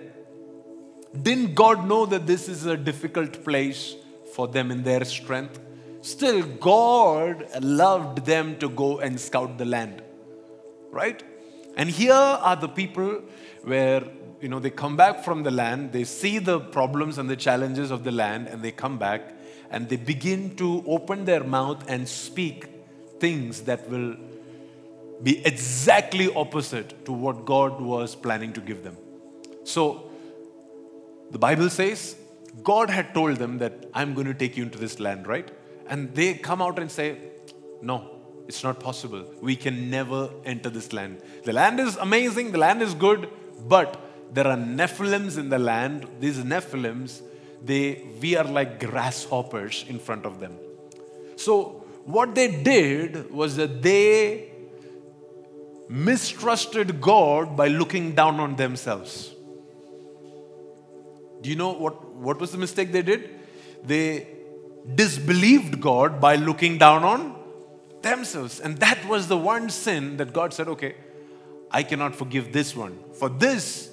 Didn't 1.29 1.55
God 1.55 1.87
know 1.87 2.05
that 2.05 2.27
this 2.27 2.49
is 2.49 2.65
a 2.65 2.75
difficult 2.75 3.45
place 3.45 3.95
for 4.35 4.49
them 4.49 4.71
in 4.71 4.83
their 4.83 5.05
strength? 5.05 5.57
Still, 6.01 6.43
God 6.43 7.47
loved 7.61 8.25
them 8.25 8.57
to 8.59 8.67
go 8.67 8.99
and 8.99 9.17
scout 9.17 9.57
the 9.57 9.65
land. 9.65 10.01
Right? 10.89 11.23
And 11.75 11.89
here 11.89 12.13
are 12.13 12.55
the 12.55 12.67
people 12.67 13.21
where 13.63 14.03
you 14.41 14.49
know 14.49 14.59
they 14.59 14.69
come 14.69 14.97
back 14.97 15.23
from 15.23 15.43
the 15.43 15.51
land, 15.51 15.91
they 15.91 16.03
see 16.03 16.39
the 16.39 16.59
problems 16.59 17.17
and 17.17 17.29
the 17.29 17.35
challenges 17.35 17.91
of 17.91 18.03
the 18.03 18.11
land, 18.11 18.47
and 18.47 18.61
they 18.61 18.71
come 18.71 18.97
back 18.97 19.33
and 19.69 19.87
they 19.87 19.95
begin 19.95 20.55
to 20.57 20.83
open 20.85 21.25
their 21.25 21.43
mouth 21.43 21.83
and 21.87 22.07
speak 22.07 22.67
things 23.19 23.61
that 23.61 23.89
will 23.89 24.15
be 25.23 25.45
exactly 25.45 26.33
opposite 26.33 27.05
to 27.05 27.13
what 27.13 27.45
God 27.45 27.79
was 27.79 28.15
planning 28.15 28.53
to 28.53 28.61
give 28.61 28.83
them. 28.83 28.97
So, 29.63 30.09
the 31.29 31.37
Bible 31.37 31.69
says 31.69 32.15
God 32.63 32.89
had 32.89 33.13
told 33.13 33.37
them 33.37 33.59
that 33.59 33.85
I'm 33.93 34.13
going 34.13 34.27
to 34.27 34.33
take 34.33 34.57
you 34.57 34.63
into 34.63 34.77
this 34.77 34.99
land, 34.99 35.27
right? 35.27 35.49
And 35.87 36.13
they 36.13 36.33
come 36.33 36.61
out 36.61 36.79
and 36.79 36.91
say, 36.91 37.17
No, 37.81 38.20
it's 38.51 38.63
not 38.63 38.79
possible. 38.79 39.23
We 39.49 39.55
can 39.55 39.89
never 39.89 40.29
enter 40.53 40.69
this 40.77 40.93
land. 40.93 41.21
The 41.49 41.53
land 41.53 41.79
is 41.79 41.97
amazing, 42.07 42.51
the 42.51 42.61
land 42.67 42.81
is 42.87 42.93
good, 42.93 43.27
but 43.75 43.99
there 44.31 44.47
are 44.47 44.57
Nephilims 44.79 45.37
in 45.37 45.49
the 45.49 45.59
land. 45.59 46.07
These 46.19 46.39
Nephilims 46.53 47.21
they 47.63 48.03
we 48.21 48.35
are 48.35 48.49
like 48.59 48.79
grasshoppers 48.79 49.85
in 49.87 49.99
front 49.99 50.25
of 50.25 50.39
them 50.39 50.53
so 51.35 51.83
what 52.05 52.33
they 52.35 52.47
did 52.63 53.31
was 53.31 53.55
that 53.55 53.81
they 53.81 54.51
mistrusted 55.87 56.99
god 56.99 57.55
by 57.55 57.67
looking 57.67 58.13
down 58.15 58.39
on 58.39 58.55
themselves 58.55 59.31
do 61.41 61.49
you 61.49 61.55
know 61.55 61.73
what 61.73 62.03
what 62.27 62.39
was 62.39 62.51
the 62.51 62.57
mistake 62.57 62.91
they 62.91 63.05
did 63.11 63.29
they 63.83 64.27
disbelieved 64.95 65.79
god 65.79 66.19
by 66.19 66.35
looking 66.35 66.77
down 66.77 67.03
on 67.03 67.21
themselves 68.03 68.59
and 68.59 68.77
that 68.77 69.03
was 69.07 69.27
the 69.27 69.37
one 69.37 69.69
sin 69.69 70.17
that 70.17 70.33
god 70.33 70.53
said 70.53 70.67
okay 70.67 70.95
i 71.71 71.83
cannot 71.83 72.15
forgive 72.15 72.51
this 72.51 72.75
one 72.75 72.97
for 73.13 73.29
this 73.29 73.91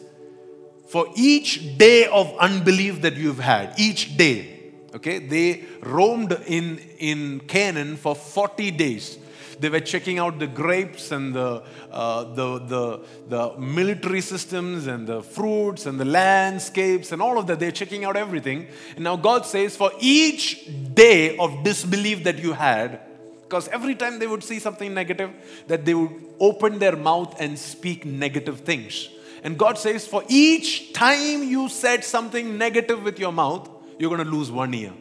for 0.89 1.07
each 1.15 1.77
day 1.77 2.07
of 2.07 2.35
unbelief 2.39 3.03
that 3.03 3.15
you've 3.15 3.39
had, 3.39 3.79
each 3.79 4.17
day, 4.17 4.73
okay, 4.95 5.19
they 5.19 5.65
roamed 5.83 6.33
in, 6.47 6.79
in 6.99 7.41
Canaan 7.41 7.97
for 7.97 8.15
40 8.15 8.71
days. 8.71 9.19
They 9.61 9.69
were 9.69 9.81
checking 9.81 10.19
out 10.19 10.39
the 10.39 10.47
grapes 10.47 11.13
and 11.13 11.35
the, 11.35 11.63
uh, 11.91 12.25
the, 12.33 12.59
the, 12.61 13.05
the 13.29 13.59
military 13.59 14.23
systems 14.23 14.87
and 14.87 15.07
the 15.07 15.21
fruits 15.21 15.85
and 15.85 16.01
the 16.01 16.07
landscapes 16.07 17.13
and 17.13 17.21
all 17.21 17.39
of 17.39 17.47
that. 17.49 17.59
They're 17.59 17.71
checking 17.71 18.07
out 18.07 18.17
everything. 18.17 18.69
And 18.95 19.05
now 19.05 19.17
God 19.17 19.45
says, 19.45 19.77
for 19.77 19.91
each 20.01 20.71
day 20.95 21.37
of 21.37 21.65
disbelief 21.65 22.25
that 22.25 22.39
you 22.39 22.55
had, 22.55 23.01
because 23.49 23.67
every 23.69 23.95
time 23.95 24.19
they 24.19 24.27
would 24.27 24.45
see 24.45 24.59
something 24.59 24.93
negative, 24.93 25.31
that 25.69 25.87
they 25.87 25.95
would 25.95 26.11
open 26.39 26.79
their 26.79 26.95
mouth 26.95 27.35
and 27.41 27.59
speak 27.59 28.05
negative 28.05 28.61
things. 28.61 29.09
And 29.43 29.59
God 29.59 29.79
says, 29.79 30.07
for 30.07 30.23
each 30.29 30.93
time 30.93 31.45
you 31.45 31.71
said 31.71 32.05
something 32.05 32.59
negative 32.59 33.03
with 33.03 33.19
your 33.19 33.33
mouth, 33.33 33.67
you're 33.99 34.11
going 34.11 34.23
to 34.23 34.31
lose 34.31 34.51
one 34.51 34.75
ear. 34.75 34.93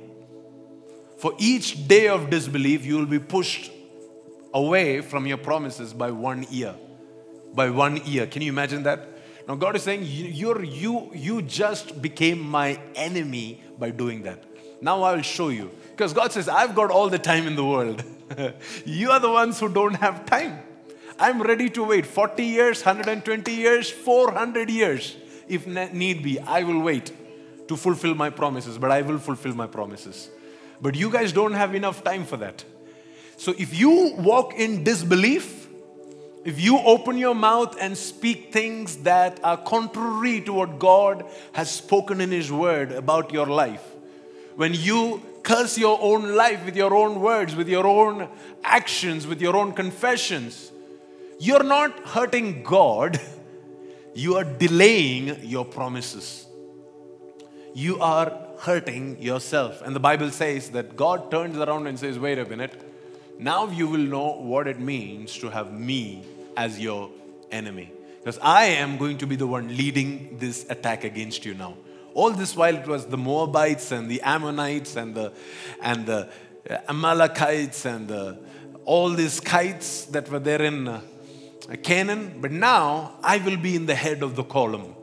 For 1.17 1.33
each 1.37 1.89
day 1.89 2.07
of 2.07 2.29
disbelief, 2.29 2.85
you 2.85 2.95
will 2.97 3.05
be 3.05 3.19
pushed 3.19 3.69
away 4.53 5.01
from 5.01 5.27
your 5.27 5.37
promises 5.37 5.93
by 5.93 6.11
one 6.11 6.47
ear. 6.49 6.73
By 7.53 7.69
one 7.69 8.01
ear. 8.05 8.27
Can 8.27 8.43
you 8.43 8.49
imagine 8.49 8.83
that? 8.83 9.09
Now, 9.45 9.55
God 9.55 9.75
is 9.75 9.83
saying, 9.83 10.03
you're, 10.05 10.63
you, 10.63 11.11
you 11.13 11.41
just 11.41 12.01
became 12.01 12.39
my 12.39 12.79
enemy 12.95 13.61
by 13.77 13.91
doing 13.91 14.21
that. 14.23 14.41
Now 14.81 15.03
I'll 15.03 15.21
show 15.21 15.49
you. 15.49 15.71
Because 15.91 16.13
God 16.13 16.31
says, 16.31 16.47
I've 16.47 16.75
got 16.75 16.91
all 16.91 17.09
the 17.09 17.19
time 17.19 17.47
in 17.47 17.55
the 17.55 17.65
world. 17.65 18.03
you 18.85 19.11
are 19.11 19.19
the 19.19 19.29
ones 19.29 19.59
who 19.59 19.69
don't 19.69 19.95
have 19.95 20.25
time. 20.25 20.59
I'm 21.19 21.41
ready 21.41 21.69
to 21.71 21.83
wait 21.83 22.05
40 22.05 22.45
years, 22.45 22.85
120 22.85 23.51
years, 23.51 23.89
400 23.89 24.69
years. 24.69 25.15
If 25.47 25.65
need 25.65 26.21
be, 26.21 26.39
I 26.39 26.63
will 26.63 26.79
wait 26.81 27.11
to 27.67 27.75
fulfill 27.75 28.13
my 28.13 28.29
promises, 28.29 28.77
but 28.77 28.91
I 28.91 29.01
will 29.01 29.17
fulfill 29.17 29.55
my 29.55 29.67
promises. 29.67 30.29
But 30.81 30.95
you 30.95 31.09
guys 31.09 31.31
don't 31.31 31.53
have 31.53 31.73
enough 31.73 32.03
time 32.03 32.25
for 32.25 32.37
that. 32.37 32.63
So 33.37 33.53
if 33.57 33.77
you 33.77 34.13
walk 34.17 34.53
in 34.55 34.83
disbelief, 34.83 35.67
if 36.45 36.61
you 36.61 36.77
open 36.79 37.17
your 37.17 37.35
mouth 37.35 37.75
and 37.79 37.97
speak 37.97 38.53
things 38.53 38.97
that 38.97 39.39
are 39.43 39.57
contrary 39.57 40.41
to 40.41 40.53
what 40.53 40.79
God 40.79 41.25
has 41.53 41.69
spoken 41.71 42.21
in 42.21 42.31
His 42.31 42.51
Word 42.51 42.91
about 42.91 43.33
your 43.33 43.47
life, 43.47 43.83
when 44.57 44.73
you 44.73 45.21
curse 45.43 45.77
your 45.77 45.99
own 46.01 46.35
life 46.35 46.65
with 46.65 46.75
your 46.75 46.93
own 46.93 47.21
words, 47.21 47.55
with 47.55 47.69
your 47.69 47.85
own 47.85 48.27
actions, 48.63 49.27
with 49.27 49.39
your 49.39 49.55
own 49.55 49.71
confessions, 49.71 50.71
you're 51.39 51.63
not 51.63 51.91
hurting 51.99 52.63
God, 52.63 53.21
you 54.15 54.35
are 54.35 54.43
delaying 54.43 55.43
your 55.43 55.63
promises. 55.63 56.47
You 57.75 57.99
are 58.01 58.35
hurting 58.57 59.21
yourself. 59.21 59.83
And 59.83 59.95
the 59.95 59.99
Bible 59.99 60.31
says 60.31 60.71
that 60.71 60.97
God 60.97 61.29
turns 61.29 61.55
around 61.55 61.85
and 61.85 61.99
says, 61.99 62.17
Wait 62.17 62.39
a 62.39 62.45
minute, 62.45 62.73
now 63.37 63.67
you 63.67 63.87
will 63.87 63.99
know 63.99 64.41
what 64.41 64.67
it 64.67 64.79
means 64.79 65.37
to 65.37 65.49
have 65.49 65.71
me 65.71 66.23
as 66.57 66.79
your 66.79 67.11
enemy. 67.51 67.91
Because 68.19 68.39
I 68.41 68.65
am 68.65 68.97
going 68.97 69.19
to 69.19 69.27
be 69.27 69.35
the 69.35 69.45
one 69.45 69.77
leading 69.77 70.39
this 70.39 70.65
attack 70.67 71.03
against 71.03 71.45
you 71.45 71.53
now. 71.53 71.77
All 72.17 72.31
this 72.31 72.55
while 72.55 72.75
it 72.75 72.87
was 72.87 73.05
the 73.05 73.15
Moabites 73.15 73.91
and 73.91 74.09
the 74.09 74.23
Ammonites 74.23 74.95
and 74.95 75.13
the, 75.13 75.33
and 75.79 76.07
the 76.07 76.27
Amalekites 76.89 77.85
and 77.85 78.07
the, 78.07 78.39
all 78.85 79.11
these 79.11 79.39
kites 79.39 80.05
that 80.05 80.27
were 80.27 80.39
there 80.39 80.63
in 80.63 80.87
uh, 80.87 81.01
Canaan. 81.83 82.39
But 82.41 82.51
now 82.51 83.19
I 83.21 83.37
will 83.37 83.57
be 83.57 83.75
in 83.75 83.85
the 83.85 83.93
head 83.93 84.23
of 84.23 84.35
the 84.35 84.43
column. 84.43 84.95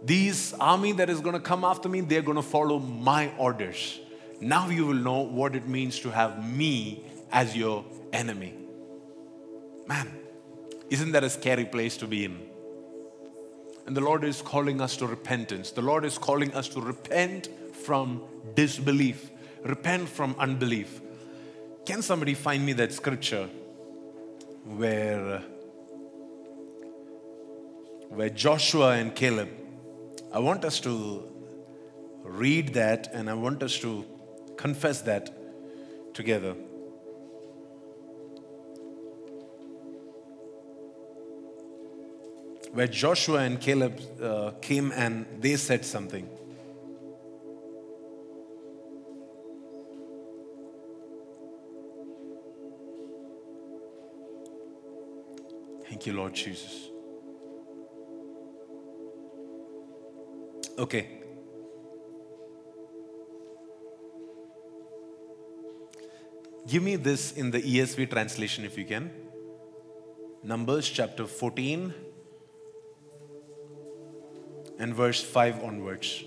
These 0.00 0.54
army 0.60 0.92
that 0.92 1.10
is 1.10 1.20
going 1.20 1.34
to 1.34 1.40
come 1.40 1.64
after 1.64 1.88
me, 1.88 2.02
they're 2.02 2.22
going 2.22 2.36
to 2.36 2.42
follow 2.42 2.78
my 2.78 3.32
orders. 3.36 3.98
Now 4.40 4.68
you 4.68 4.86
will 4.86 4.94
know 4.94 5.22
what 5.22 5.56
it 5.56 5.66
means 5.66 5.98
to 6.00 6.10
have 6.10 6.48
me 6.48 7.04
as 7.32 7.56
your 7.56 7.84
enemy. 8.12 8.54
Man, 9.88 10.08
isn't 10.88 11.10
that 11.10 11.24
a 11.24 11.30
scary 11.30 11.64
place 11.64 11.96
to 11.96 12.06
be 12.06 12.26
in? 12.26 12.51
And 13.86 13.96
the 13.96 14.00
Lord 14.00 14.24
is 14.24 14.42
calling 14.42 14.80
us 14.80 14.96
to 14.98 15.06
repentance. 15.06 15.70
The 15.72 15.82
Lord 15.82 16.04
is 16.04 16.18
calling 16.18 16.54
us 16.54 16.68
to 16.68 16.80
repent 16.80 17.48
from 17.74 18.22
disbelief, 18.54 19.30
repent 19.64 20.08
from 20.08 20.36
unbelief. 20.38 21.00
Can 21.84 22.00
somebody 22.02 22.34
find 22.34 22.64
me 22.64 22.74
that 22.74 22.92
scripture 22.92 23.48
where, 24.64 25.42
where 28.08 28.30
Joshua 28.30 28.92
and 28.92 29.14
Caleb? 29.14 29.48
I 30.32 30.38
want 30.38 30.64
us 30.64 30.78
to 30.80 31.28
read 32.22 32.74
that 32.74 33.10
and 33.12 33.28
I 33.28 33.34
want 33.34 33.62
us 33.62 33.78
to 33.80 34.04
confess 34.56 35.02
that 35.02 36.14
together. 36.14 36.54
Where 42.72 42.86
Joshua 42.86 43.40
and 43.40 43.60
Caleb 43.60 44.00
uh, 44.20 44.52
came 44.62 44.92
and 44.92 45.26
they 45.40 45.56
said 45.56 45.84
something. 45.84 46.26
Thank 55.86 56.06
you, 56.06 56.14
Lord 56.14 56.34
Jesus. 56.34 56.88
Okay. 60.78 61.18
Give 66.66 66.82
me 66.82 66.96
this 66.96 67.32
in 67.32 67.50
the 67.50 67.60
ESV 67.60 68.08
translation 68.08 68.64
if 68.64 68.78
you 68.78 68.86
can. 68.86 69.10
Numbers 70.42 70.88
chapter 70.88 71.26
14 71.26 71.92
and 74.82 74.92
verse 74.96 75.22
5 75.22 75.62
onwards. 75.62 76.24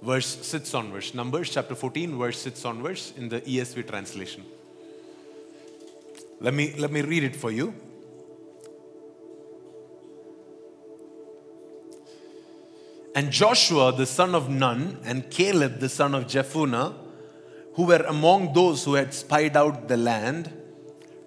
Verse 0.00 0.38
6 0.46 0.74
onwards. 0.74 1.12
Numbers 1.12 1.50
chapter 1.50 1.74
14, 1.74 2.16
verse 2.16 2.40
6 2.40 2.64
onwards 2.64 3.12
in 3.16 3.28
the 3.28 3.40
ESV 3.40 3.88
translation. 3.88 4.44
Let 6.40 6.54
me, 6.54 6.74
let 6.78 6.92
me 6.92 7.02
read 7.02 7.24
it 7.24 7.34
for 7.34 7.50
you. 7.50 7.74
And 13.16 13.32
Joshua 13.32 13.92
the 13.92 14.06
son 14.06 14.36
of 14.36 14.48
Nun 14.48 15.00
and 15.04 15.28
Caleb 15.32 15.80
the 15.80 15.88
son 15.88 16.14
of 16.14 16.28
Jephunneh, 16.28 16.94
who 17.74 17.86
were 17.86 18.04
among 18.06 18.54
those 18.54 18.84
who 18.84 18.94
had 18.94 19.12
spied 19.12 19.56
out 19.56 19.88
the 19.88 19.96
land, 19.96 20.52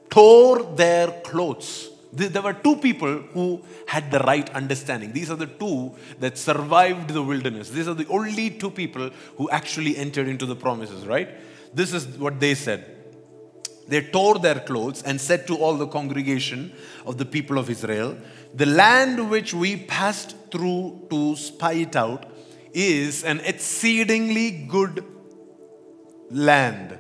tore 0.09 0.63
their 0.63 1.11
clothes 1.25 1.92
there 2.15 2.43
were 2.43 2.53
two 2.53 2.75
people 2.75 3.21
who 3.33 3.63
had 3.87 4.11
the 4.11 4.19
right 4.19 4.47
understanding. 4.51 5.13
These 5.13 5.31
are 5.31 5.35
the 5.35 5.47
two 5.47 5.95
that 6.19 6.37
survived 6.37 7.09
the 7.09 7.23
wilderness. 7.23 7.69
These 7.69 7.87
are 7.87 7.95
the 7.95 8.07
only 8.07 8.51
two 8.51 8.69
people 8.69 9.09
who 9.37 9.49
actually 9.49 9.97
entered 9.97 10.27
into 10.27 10.45
the 10.45 10.55
promises, 10.55 11.07
right? 11.07 11.29
This 11.73 11.91
is 11.91 12.05
what 12.19 12.39
they 12.39 12.53
said. 12.53 12.85
They 13.87 14.01
tore 14.01 14.37
their 14.37 14.59
clothes 14.59 15.01
and 15.03 15.19
said 15.19 15.47
to 15.47 15.57
all 15.57 15.75
the 15.75 15.87
congregation 15.87 16.71
of 17.05 17.17
the 17.17 17.25
people 17.25 17.57
of 17.57 17.69
Israel, 17.69 18.15
The 18.53 18.67
land 18.67 19.29
which 19.31 19.53
we 19.53 19.75
passed 19.75 20.35
through 20.51 21.07
to 21.09 21.35
spy 21.35 21.73
it 21.73 21.95
out 21.95 22.25
is 22.73 23.23
an 23.23 23.39
exceedingly 23.41 24.51
good 24.51 25.03
land. 26.29 26.97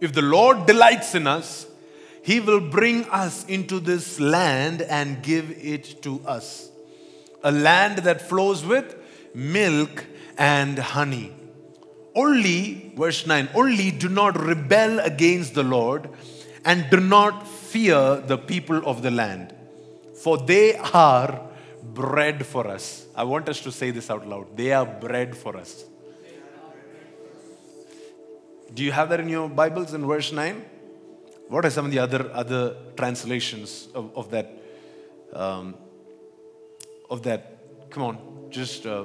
If 0.00 0.12
the 0.12 0.22
Lord 0.22 0.66
delights 0.66 1.14
in 1.14 1.26
us, 1.26 1.66
he 2.24 2.40
will 2.40 2.60
bring 2.60 3.04
us 3.10 3.44
into 3.44 3.78
this 3.78 4.18
land 4.18 4.80
and 4.80 5.22
give 5.22 5.50
it 5.50 6.00
to 6.02 6.22
us. 6.26 6.70
A 7.42 7.52
land 7.52 7.98
that 7.98 8.22
flows 8.22 8.64
with 8.64 8.96
milk 9.34 10.06
and 10.38 10.78
honey. 10.78 11.34
Only, 12.14 12.94
verse 12.96 13.26
9, 13.26 13.50
only 13.54 13.90
do 13.90 14.08
not 14.08 14.40
rebel 14.40 15.00
against 15.00 15.52
the 15.52 15.62
Lord 15.62 16.08
and 16.64 16.88
do 16.88 16.98
not 16.98 17.46
fear 17.46 18.16
the 18.16 18.38
people 18.38 18.80
of 18.88 19.02
the 19.02 19.10
land, 19.10 19.54
for 20.22 20.38
they 20.38 20.76
are 20.76 21.42
bread 21.82 22.46
for 22.46 22.66
us. 22.66 23.04
I 23.14 23.24
want 23.24 23.50
us 23.50 23.60
to 23.60 23.70
say 23.70 23.90
this 23.90 24.08
out 24.08 24.26
loud. 24.26 24.56
They 24.56 24.72
are 24.72 24.86
bread 24.86 25.36
for 25.36 25.58
us. 25.58 25.84
Do 28.72 28.82
you 28.82 28.92
have 28.92 29.10
that 29.10 29.20
in 29.20 29.28
your 29.28 29.50
Bibles 29.50 29.92
in 29.92 30.06
verse 30.06 30.32
9? 30.32 30.64
What 31.48 31.64
are 31.64 31.70
some 31.70 31.86
of 31.86 31.90
the 31.90 31.98
other, 31.98 32.30
other 32.32 32.76
translations 32.96 33.88
of, 33.94 34.16
of 34.16 34.30
that? 34.30 34.50
Um, 35.32 35.74
of 37.10 37.22
that, 37.24 37.90
come 37.90 38.02
on, 38.02 38.46
just. 38.50 38.86
Uh, 38.86 39.04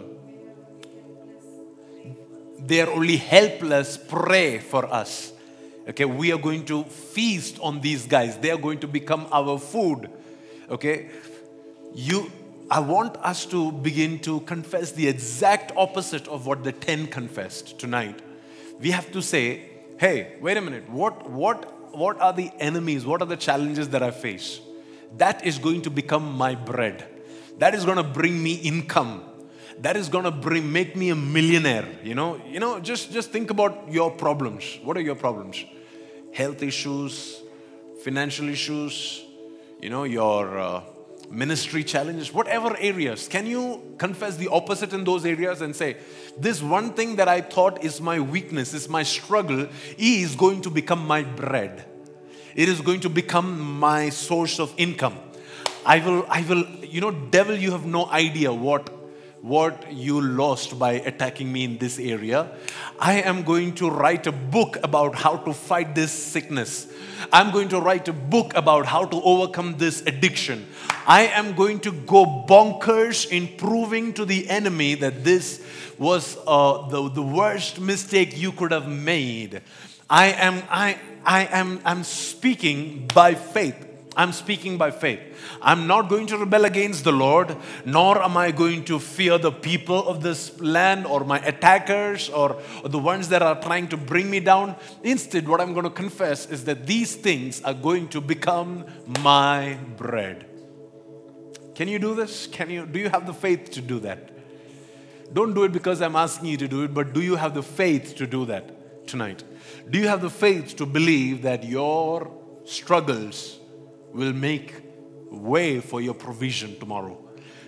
they 2.59 2.81
are 2.81 2.89
only 2.89 3.17
helpless 3.17 3.97
prey 3.97 4.59
for 4.59 4.85
us. 4.85 5.33
Okay, 5.87 6.05
we 6.05 6.31
are 6.31 6.37
going 6.37 6.65
to 6.65 6.83
feast 6.83 7.57
on 7.61 7.81
these 7.81 8.05
guys. 8.05 8.37
They 8.37 8.51
are 8.51 8.57
going 8.57 8.79
to 8.79 8.87
become 8.87 9.27
our 9.31 9.57
food. 9.57 10.09
Okay, 10.69 11.09
you. 11.93 12.31
I 12.71 12.79
want 12.79 13.17
us 13.17 13.47
to 13.47 13.71
begin 13.71 14.19
to 14.19 14.41
confess 14.41 14.91
the 14.91 15.07
exact 15.07 15.71
opposite 15.75 16.27
of 16.27 16.45
what 16.45 16.63
the 16.63 16.71
ten 16.71 17.07
confessed 17.07 17.79
tonight. 17.79 18.21
We 18.79 18.91
have 18.91 19.11
to 19.11 19.21
say, 19.21 19.63
"Hey, 19.97 20.37
wait 20.39 20.57
a 20.57 20.61
minute. 20.61 20.87
What 20.89 21.29
what 21.29 21.78
what 21.93 22.19
are 22.19 22.33
the 22.33 22.51
enemies? 22.59 23.05
What 23.05 23.21
are 23.21 23.25
the 23.25 23.37
challenges 23.37 23.89
that 23.89 24.03
I 24.03 24.11
face? 24.11 24.59
That 25.17 25.45
is 25.45 25.57
going 25.57 25.83
to 25.83 25.89
become 25.89 26.33
my 26.33 26.55
bread. 26.55 27.05
That 27.57 27.73
is 27.73 27.85
going 27.85 27.97
to 27.97 28.03
bring 28.03 28.41
me 28.41 28.55
income. 28.55 29.23
That 29.79 29.95
is 29.95 30.09
going 30.09 30.25
to 30.25 30.31
bring 30.31 30.71
make 30.71 30.95
me 30.95 31.09
a 31.09 31.15
millionaire. 31.15 31.87
You 32.03 32.15
know, 32.15 32.41
you 32.47 32.59
know. 32.59 32.79
Just 32.79 33.11
just 33.11 33.31
think 33.31 33.49
about 33.49 33.91
your 33.91 34.11
problems. 34.11 34.79
What 34.83 34.97
are 34.97 35.01
your 35.01 35.15
problems? 35.15 35.63
Health 36.33 36.61
issues, 36.61 37.41
financial 38.03 38.49
issues. 38.49 39.23
You 39.81 39.89
know, 39.89 40.03
your 40.03 40.59
uh, 40.59 40.83
ministry 41.29 41.83
challenges, 41.83 42.33
whatever 42.33 42.75
areas. 42.77 43.27
Can 43.27 43.45
you 43.45 43.95
confess 43.97 44.35
the 44.37 44.47
opposite 44.47 44.93
in 44.93 45.03
those 45.03 45.25
areas 45.25 45.61
and 45.61 45.75
say, 45.75 45.97
This 46.37 46.61
one 46.61 46.93
thing 46.93 47.15
that 47.17 47.27
I 47.27 47.41
thought 47.41 47.83
is 47.83 48.01
my 48.01 48.19
weakness, 48.19 48.73
is 48.73 48.89
my 48.89 49.03
struggle, 49.03 49.67
is 49.97 50.35
going 50.35 50.61
to 50.61 50.69
become 50.69 51.05
my 51.05 51.23
bread. 51.23 51.85
It 52.55 52.67
is 52.67 52.81
going 52.81 53.01
to 53.01 53.09
become 53.09 53.59
my 53.79 54.09
source 54.09 54.59
of 54.59 54.73
income. 54.77 55.17
I 55.85 55.99
will, 55.99 56.25
I 56.29 56.41
will, 56.41 56.65
you 56.83 57.01
know, 57.01 57.11
devil, 57.11 57.55
you 57.55 57.71
have 57.71 57.85
no 57.85 58.07
idea 58.07 58.51
what 58.51 58.98
what 59.41 59.91
you 59.91 60.19
lost 60.21 60.77
by 60.77 60.93
attacking 60.93 61.51
me 61.51 61.63
in 61.63 61.77
this 61.77 61.99
area. 61.99 62.51
I 62.99 63.21
am 63.21 63.43
going 63.43 63.75
to 63.75 63.89
write 63.89 64.27
a 64.27 64.31
book 64.31 64.77
about 64.83 65.15
how 65.15 65.37
to 65.37 65.53
fight 65.53 65.95
this 65.95 66.11
sickness. 66.11 66.87
I'm 67.31 67.51
going 67.51 67.69
to 67.69 67.79
write 67.79 68.07
a 68.07 68.13
book 68.13 68.53
about 68.55 68.85
how 68.85 69.05
to 69.05 69.21
overcome 69.21 69.77
this 69.77 70.01
addiction. 70.01 70.67
I 71.07 71.27
am 71.27 71.53
going 71.55 71.79
to 71.81 71.91
go 71.91 72.45
bonkers 72.47 73.29
in 73.29 73.47
proving 73.57 74.13
to 74.13 74.25
the 74.25 74.49
enemy 74.49 74.95
that 74.95 75.23
this 75.23 75.63
was 75.97 76.37
uh, 76.47 76.87
the, 76.87 77.09
the 77.09 77.23
worst 77.23 77.79
mistake 77.79 78.37
you 78.37 78.51
could 78.51 78.71
have 78.71 78.87
made. 78.87 79.61
I 80.09 80.27
am, 80.27 80.63
I, 80.69 80.97
I 81.25 81.45
am 81.45 81.81
I'm 81.85 82.03
speaking 82.03 83.07
by 83.13 83.35
faith. 83.35 83.88
I'm 84.19 84.33
speaking 84.33 84.77
by 84.77 84.91
faith. 84.91 85.21
I'm 85.61 85.87
not 85.87 86.09
going 86.09 86.27
to 86.27 86.37
rebel 86.37 86.65
against 86.65 87.05
the 87.05 87.13
Lord, 87.13 87.55
nor 87.85 88.21
am 88.21 88.35
I 88.35 88.51
going 88.51 88.83
to 88.85 88.99
fear 88.99 89.37
the 89.37 89.53
people 89.53 90.09
of 90.09 90.21
this 90.21 90.59
land 90.59 91.05
or 91.05 91.23
my 91.23 91.39
attackers 91.39 92.27
or, 92.27 92.61
the 92.83 92.99
ones 92.99 93.29
that 93.29 93.41
are 93.41 93.55
trying 93.61 93.87
to 93.87 93.95
bring 93.95 94.29
me 94.29 94.41
down. 94.41 94.75
Instead, 95.03 95.47
what 95.47 95.61
I'm 95.61 95.71
going 95.71 95.85
to 95.85 95.89
confess 95.89 96.47
is 96.47 96.65
that 96.65 96.85
these 96.85 97.15
things 97.15 97.61
are 97.61 97.73
going 97.73 98.09
to 98.09 98.19
become 98.19 98.83
my 99.21 99.77
bread. 99.95 100.45
Can 101.75 101.87
you 101.87 101.97
do 101.97 102.13
this? 102.13 102.45
Can 102.47 102.69
you 102.69 102.85
do 102.85 102.99
you 102.99 103.07
have 103.07 103.25
the 103.25 103.33
faith 103.33 103.71
to 103.71 103.81
do 103.81 103.99
that? 104.01 104.31
Don't 105.33 105.53
do 105.53 105.63
it 105.63 105.71
because 105.71 106.01
I'm 106.01 106.17
asking 106.17 106.49
you 106.49 106.57
to 106.57 106.67
do 106.67 106.83
it, 106.83 106.93
but 106.93 107.13
do 107.13 107.21
you 107.21 107.37
have 107.37 107.53
the 107.53 107.63
faith 107.63 108.15
to 108.17 108.27
do 108.27 108.43
that 108.47 109.07
tonight? 109.07 109.45
Do 109.89 109.97
you 109.97 110.09
have 110.09 110.19
the 110.19 110.29
faith 110.29 110.75
to 110.75 110.85
believe 110.85 111.43
that 111.43 111.63
your 111.63 112.29
struggles 112.65 113.58
will 114.13 114.33
make 114.33 114.73
way 115.31 115.79
for 115.79 116.01
your 116.01 116.13
provision 116.13 116.77
tomorrow. 116.79 117.17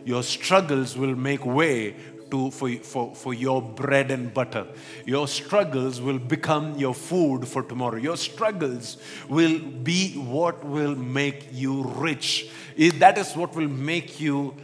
Your 0.03 0.23
struggles 0.23 0.97
will 0.97 1.15
make 1.15 1.45
way 1.45 1.95
to, 2.31 2.49
for, 2.49 2.73
for, 2.77 3.13
for 3.13 3.33
your 3.33 3.61
bread 3.61 4.09
and 4.09 4.33
butter. 4.33 4.65
Your 5.05 5.27
struggles 5.27 6.01
will 6.01 6.17
become 6.17 6.77
your 6.77 6.95
food 6.95 7.47
for 7.47 7.61
tomorrow. 7.61 7.97
Your 7.97 8.17
struggles 8.17 8.97
will 9.29 9.59
be 9.59 10.13
what 10.13 10.63
will 10.63 10.95
make 10.95 11.49
you 11.51 11.83
rich. 11.83 12.49
That 12.77 13.17
is 13.17 13.35
what 13.35 13.55
will 13.55 13.67
make 13.67 14.19
you 14.19 14.55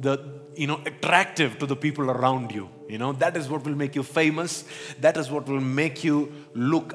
the 0.00 0.42
you 0.56 0.66
know 0.66 0.80
attractive 0.84 1.58
to 1.58 1.66
the 1.66 1.76
people 1.76 2.10
around 2.10 2.50
you 2.52 2.68
you 2.88 2.98
know 2.98 3.12
that 3.12 3.36
is 3.36 3.48
what 3.48 3.64
will 3.64 3.74
make 3.74 3.94
you 3.94 4.02
famous 4.02 4.64
that 5.00 5.16
is 5.16 5.30
what 5.30 5.46
will 5.46 5.60
make 5.60 6.02
you 6.02 6.32
look 6.54 6.94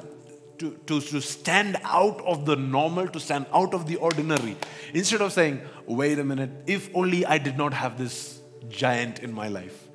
to, 0.58 0.72
to, 0.86 1.00
to 1.00 1.20
stand 1.20 1.76
out 1.82 2.20
of 2.26 2.46
the 2.46 2.56
normal, 2.56 3.08
to 3.08 3.20
stand 3.20 3.46
out 3.52 3.74
of 3.74 3.86
the 3.86 3.96
ordinary. 3.96 4.56
Instead 4.92 5.22
of 5.22 5.32
saying, 5.32 5.60
wait 5.86 6.18
a 6.18 6.24
minute, 6.24 6.50
if 6.66 6.94
only 6.94 7.24
I 7.24 7.38
did 7.38 7.56
not 7.56 7.72
have 7.72 7.98
this 7.98 8.40
giant 8.68 9.20
in 9.20 9.32
my 9.32 9.48
life. 9.48 9.88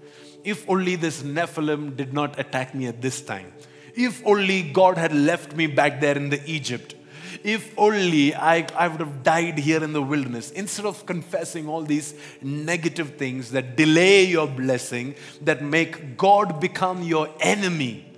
If 0.43 0.69
only 0.69 0.95
this 0.95 1.23
Nephilim 1.23 1.95
did 1.95 2.13
not 2.13 2.39
attack 2.39 2.75
me 2.75 2.87
at 2.87 3.01
this 3.01 3.21
time. 3.21 3.53
If 3.95 4.25
only 4.25 4.63
God 4.63 4.97
had 4.97 5.13
left 5.13 5.55
me 5.55 5.67
back 5.67 6.01
there 6.01 6.17
in 6.17 6.29
the 6.29 6.41
Egypt. 6.49 6.95
If 7.43 7.77
only 7.77 8.33
I, 8.33 8.67
I 8.75 8.87
would 8.87 8.99
have 8.99 9.23
died 9.23 9.57
here 9.59 9.83
in 9.83 9.93
the 9.93 10.01
wilderness. 10.01 10.51
Instead 10.51 10.85
of 10.85 11.05
confessing 11.05 11.67
all 11.67 11.81
these 11.83 12.13
negative 12.41 13.17
things 13.17 13.51
that 13.51 13.75
delay 13.75 14.25
your 14.25 14.47
blessing, 14.47 15.15
that 15.41 15.61
make 15.61 16.17
God 16.17 16.59
become 16.59 17.03
your 17.03 17.29
enemy 17.39 18.12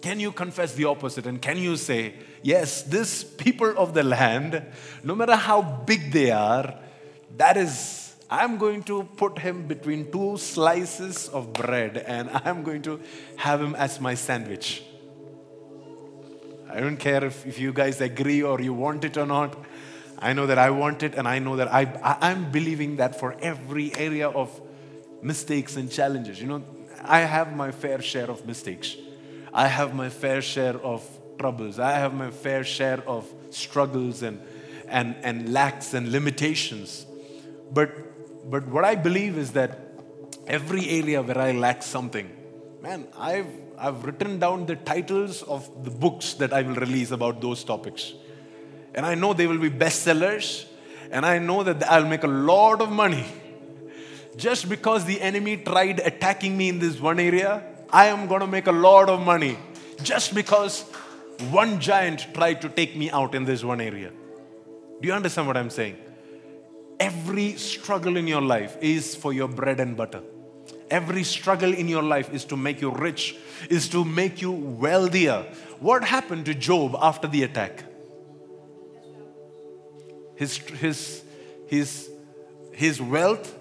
can 0.00 0.20
you 0.20 0.32
confess 0.32 0.74
the 0.74 0.84
opposite? 0.84 1.26
And 1.26 1.40
can 1.40 1.58
you 1.58 1.76
say, 1.76 2.14
yes, 2.42 2.82
this 2.82 3.24
people 3.24 3.74
of 3.76 3.94
the 3.94 4.02
land, 4.02 4.62
no 5.02 5.14
matter 5.14 5.36
how 5.36 5.62
big 5.62 6.12
they 6.12 6.30
are, 6.30 6.74
that 7.36 7.56
is, 7.56 8.14
I'm 8.30 8.58
going 8.58 8.82
to 8.84 9.04
put 9.16 9.38
him 9.38 9.66
between 9.66 10.10
two 10.10 10.36
slices 10.38 11.28
of 11.28 11.52
bread 11.52 11.98
and 11.98 12.30
I'm 12.44 12.62
going 12.62 12.82
to 12.82 13.00
have 13.36 13.60
him 13.60 13.74
as 13.74 14.00
my 14.00 14.14
sandwich. 14.14 14.82
I 16.68 16.80
don't 16.80 16.96
care 16.96 17.24
if, 17.24 17.46
if 17.46 17.58
you 17.58 17.72
guys 17.72 18.00
agree 18.00 18.42
or 18.42 18.60
you 18.60 18.74
want 18.74 19.04
it 19.04 19.16
or 19.16 19.26
not. 19.26 19.56
I 20.18 20.32
know 20.32 20.46
that 20.46 20.58
I 20.58 20.70
want 20.70 21.02
it, 21.02 21.14
and 21.14 21.28
I 21.28 21.38
know 21.38 21.56
that 21.56 21.72
I, 21.72 21.82
I, 22.02 22.30
I'm 22.30 22.50
believing 22.50 22.96
that 22.96 23.20
for 23.20 23.36
every 23.40 23.94
area 23.96 24.28
of 24.28 24.60
mistakes 25.22 25.76
and 25.76 25.90
challenges. 25.90 26.40
You 26.40 26.46
know, 26.48 26.62
I 27.02 27.20
have 27.20 27.54
my 27.54 27.70
fair 27.70 28.00
share 28.00 28.30
of 28.30 28.46
mistakes. 28.46 28.96
I 29.56 29.68
have 29.68 29.94
my 29.94 30.10
fair 30.10 30.42
share 30.42 30.76
of 30.76 31.02
troubles. 31.38 31.78
I 31.78 31.92
have 31.92 32.12
my 32.12 32.30
fair 32.30 32.62
share 32.62 33.02
of 33.08 33.26
struggles 33.48 34.20
and, 34.22 34.38
and, 34.86 35.16
and 35.22 35.50
lacks 35.50 35.94
and 35.94 36.12
limitations. 36.12 37.06
But, 37.72 38.50
but 38.50 38.66
what 38.68 38.84
I 38.84 38.96
believe 38.96 39.38
is 39.38 39.52
that 39.52 39.78
every 40.46 40.86
area 40.90 41.22
where 41.22 41.38
I 41.38 41.52
lack 41.52 41.82
something, 41.82 42.30
man, 42.82 43.08
I've, 43.18 43.46
I've 43.78 44.04
written 44.04 44.38
down 44.38 44.66
the 44.66 44.76
titles 44.76 45.42
of 45.42 45.84
the 45.84 45.90
books 45.90 46.34
that 46.34 46.52
I 46.52 46.60
will 46.60 46.74
release 46.74 47.10
about 47.10 47.40
those 47.40 47.64
topics. 47.64 48.12
And 48.94 49.06
I 49.06 49.14
know 49.14 49.32
they 49.32 49.46
will 49.46 49.58
be 49.58 49.70
bestsellers, 49.70 50.66
and 51.10 51.24
I 51.24 51.38
know 51.38 51.62
that 51.62 51.90
I'll 51.90 52.04
make 52.04 52.24
a 52.24 52.34
lot 52.52 52.82
of 52.82 52.92
money. 52.92 53.24
Just 54.36 54.68
because 54.68 55.06
the 55.06 55.18
enemy 55.22 55.56
tried 55.56 56.00
attacking 56.00 56.58
me 56.58 56.68
in 56.68 56.78
this 56.78 57.00
one 57.00 57.18
area, 57.18 57.72
I 57.92 58.06
am 58.06 58.26
going 58.26 58.40
to 58.40 58.46
make 58.46 58.66
a 58.66 58.72
lot 58.72 59.08
of 59.08 59.20
money 59.20 59.58
just 60.02 60.34
because 60.34 60.82
one 61.50 61.80
giant 61.80 62.26
tried 62.34 62.62
to 62.62 62.68
take 62.68 62.96
me 62.96 63.10
out 63.10 63.34
in 63.34 63.44
this 63.44 63.62
one 63.62 63.80
area. 63.80 64.10
Do 65.00 65.08
you 65.08 65.14
understand 65.14 65.46
what 65.46 65.56
I'm 65.56 65.70
saying? 65.70 65.96
Every 66.98 67.52
struggle 67.54 68.16
in 68.16 68.26
your 68.26 68.40
life 68.40 68.76
is 68.80 69.14
for 69.14 69.32
your 69.32 69.48
bread 69.48 69.80
and 69.80 69.96
butter. 69.96 70.22
Every 70.90 71.24
struggle 71.24 71.74
in 71.74 71.88
your 71.88 72.02
life 72.02 72.32
is 72.32 72.44
to 72.46 72.56
make 72.56 72.80
you 72.80 72.90
rich, 72.90 73.36
is 73.68 73.88
to 73.90 74.04
make 74.04 74.40
you 74.40 74.52
wealthier. 74.52 75.44
What 75.80 76.04
happened 76.04 76.46
to 76.46 76.54
Job 76.54 76.96
after 76.98 77.28
the 77.28 77.42
attack? 77.42 77.84
His, 80.36 80.56
his, 80.56 81.22
his, 81.66 82.10
his 82.72 83.00
wealth 83.00 83.54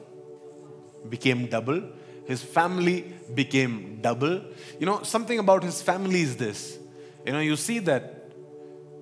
became 1.09 1.47
double, 1.47 1.83
his 2.25 2.43
family 2.43 3.13
became 3.33 3.99
double. 4.01 4.41
You 4.79 4.85
know, 4.85 5.03
something 5.03 5.39
about 5.39 5.63
his 5.63 5.81
family 5.81 6.21
is 6.21 6.35
this. 6.35 6.77
You 7.25 7.33
know, 7.33 7.39
you 7.39 7.55
see 7.55 7.79
that 7.79 8.31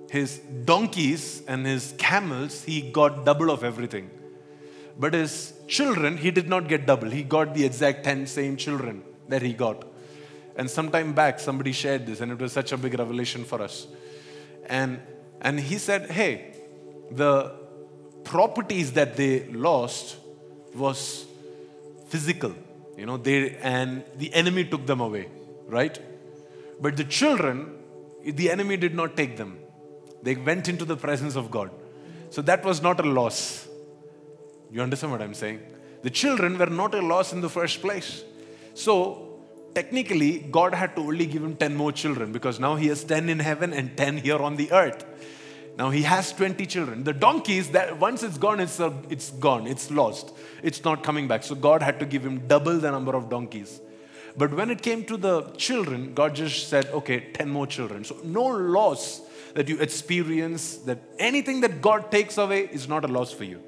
his 0.10 0.38
donkeys 0.66 1.42
and 1.48 1.66
his 1.66 1.94
camels, 1.98 2.64
he 2.64 2.82
got 2.82 3.26
double 3.26 3.50
of 3.50 3.64
everything. 3.64 4.10
But 5.00 5.14
his 5.14 5.54
children, 5.68 6.18
he 6.18 6.32
did 6.32 6.48
not 6.48 6.68
get 6.68 6.86
double. 6.86 7.10
He 7.10 7.24
got 7.24 7.56
the 7.56 7.66
exact 7.66 8.04
10 8.04 8.28
same 8.28 8.58
children 8.58 9.04
that 9.30 9.42
he 9.42 9.54
got. 9.54 9.88
And 10.56 10.70
some 10.70 10.92
time 10.92 11.14
back, 11.14 11.40
somebody 11.40 11.72
shared 11.72 12.06
this, 12.06 12.22
and 12.22 12.32
it 12.32 12.38
was 12.38 12.52
such 12.54 12.72
a 12.74 12.78
big 12.78 12.94
revelation 13.00 13.44
for 13.44 13.62
us. 13.62 13.88
And, 14.68 15.00
and 15.42 15.60
he 15.60 15.80
said, 15.80 16.12
hey, 16.12 16.54
the 17.10 17.56
properties 18.24 18.92
that 18.92 19.18
they 19.18 19.48
lost 19.48 20.18
was 20.76 21.26
physical 22.08 22.54
you 22.98 23.06
know, 23.06 23.18
they, 23.18 23.56
and 23.58 24.04
the 24.18 24.34
enemy 24.34 24.66
took 24.66 24.86
them 24.86 25.02
away, 25.02 25.30
right? 25.68 25.98
But 26.80 26.98
the 26.98 27.04
children, 27.04 27.76
the 28.24 28.52
enemy 28.52 28.78
did 28.78 28.94
not 28.94 29.18
take 29.18 29.38
them. 29.38 29.58
They 30.22 30.36
went 30.36 30.70
into 30.70 30.86
the 30.86 30.96
presence 30.96 31.36
of 31.36 31.52
God. 31.52 31.72
So 32.30 32.42
that 32.44 32.64
was 32.64 32.82
not 32.82 33.00
a 33.00 33.04
loss. 33.04 33.68
You 34.72 34.82
understand 34.82 35.12
what 35.12 35.22
I'm 35.22 35.34
saying? 35.34 35.62
The 36.02 36.10
children 36.10 36.58
were 36.58 36.68
not 36.68 36.96
a 36.96 37.02
loss 37.02 37.34
in 37.34 37.42
the 37.42 37.50
first 37.50 37.82
place. 37.82 38.24
So 38.74 39.40
technically, 39.74 40.40
God 40.40 40.74
had 40.74 40.96
to 40.96 41.02
only 41.02 41.26
give 41.26 41.44
him 41.44 41.56
10 41.56 41.76
more 41.76 41.92
children 41.92 42.32
because 42.32 42.60
now 42.60 42.76
he 42.76 42.88
has 42.88 43.04
10 43.04 43.30
in 43.30 43.40
heaven 43.40 43.74
and 43.74 43.96
10 43.96 44.18
here 44.18 44.38
on 44.38 44.56
the 44.56 44.72
earth. 44.72 45.06
Now 45.78 45.90
he 45.90 46.04
has 46.04 46.32
20 46.34 46.66
children. 46.66 47.04
The 47.04 47.14
donkeys, 47.14 47.72
that 47.72 48.00
once 48.00 48.22
it's 48.22 48.38
gone, 48.38 48.60
it's, 48.60 48.80
uh, 48.80 48.94
it's 49.10 49.32
gone, 49.32 49.66
it's 49.66 49.90
lost. 49.90 50.34
It's 50.62 50.84
not 50.84 51.04
coming 51.04 51.28
back. 51.28 51.44
So 51.44 51.56
God 51.56 51.82
had 51.82 52.00
to 52.00 52.06
give 52.06 52.24
him 52.24 52.48
double 52.48 52.78
the 52.78 52.92
number 52.92 53.16
of 53.16 53.30
donkeys. 53.30 53.82
But 54.38 54.54
when 54.54 54.70
it 54.70 54.82
came 54.82 55.04
to 55.06 55.18
the 55.18 55.44
children, 55.58 56.14
God 56.14 56.36
just 56.36 56.70
said, 56.70 56.88
okay, 56.88 57.32
10 57.34 57.50
more 57.50 57.68
children. 57.68 58.04
So 58.04 58.18
no 58.24 58.46
loss 58.46 59.22
that 59.54 59.68
you 59.68 59.80
experience, 59.80 60.78
that 60.78 61.00
anything 61.20 61.62
that 61.62 61.82
God 61.82 62.12
takes 62.12 62.38
away 62.38 62.70
is 62.72 62.88
not 62.88 63.06
a 63.06 63.08
loss 63.08 63.32
for 63.32 63.44
you. 63.44 63.62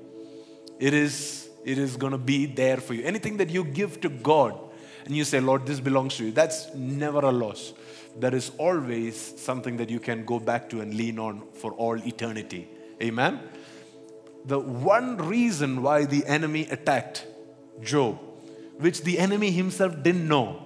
It 0.80 0.94
is, 0.94 1.50
it 1.64 1.78
is 1.78 1.98
going 1.98 2.12
to 2.12 2.18
be 2.18 2.46
there 2.46 2.78
for 2.78 2.94
you. 2.94 3.04
Anything 3.04 3.38
that 3.38 3.50
you 3.50 3.64
give 3.64 4.02
to 4.02 4.10
God 4.10 4.60
and 5.06 5.16
you 5.16 5.24
say, 5.24 5.40
Lord, 5.40 5.66
this 5.66 5.80
belongs 5.80 6.18
to 6.18 6.26
you, 6.26 6.32
that's 6.32 6.74
never 6.74 7.20
a 7.20 7.32
loss 7.32 7.74
there 8.18 8.34
is 8.34 8.52
always 8.58 9.40
something 9.40 9.78
that 9.78 9.90
you 9.90 10.00
can 10.00 10.26
go 10.26 10.40
back 10.40 10.70
to 10.70 10.82
and 10.82 10.94
lean 10.94 11.20
on 11.20 11.44
for 11.54 11.74
all 11.74 11.98
eternity. 11.98 12.68
Amen? 13.02 13.40
The 14.46 14.60
one 14.60 15.18
reason 15.18 15.82
why 15.82 16.06
the 16.06 16.26
enemy 16.26 16.68
attacked 16.70 17.26
Job, 17.82 18.20
which 18.78 19.02
the 19.02 19.20
enemy 19.20 19.52
himself 19.52 20.02
didn't 20.02 20.28
know. 20.28 20.64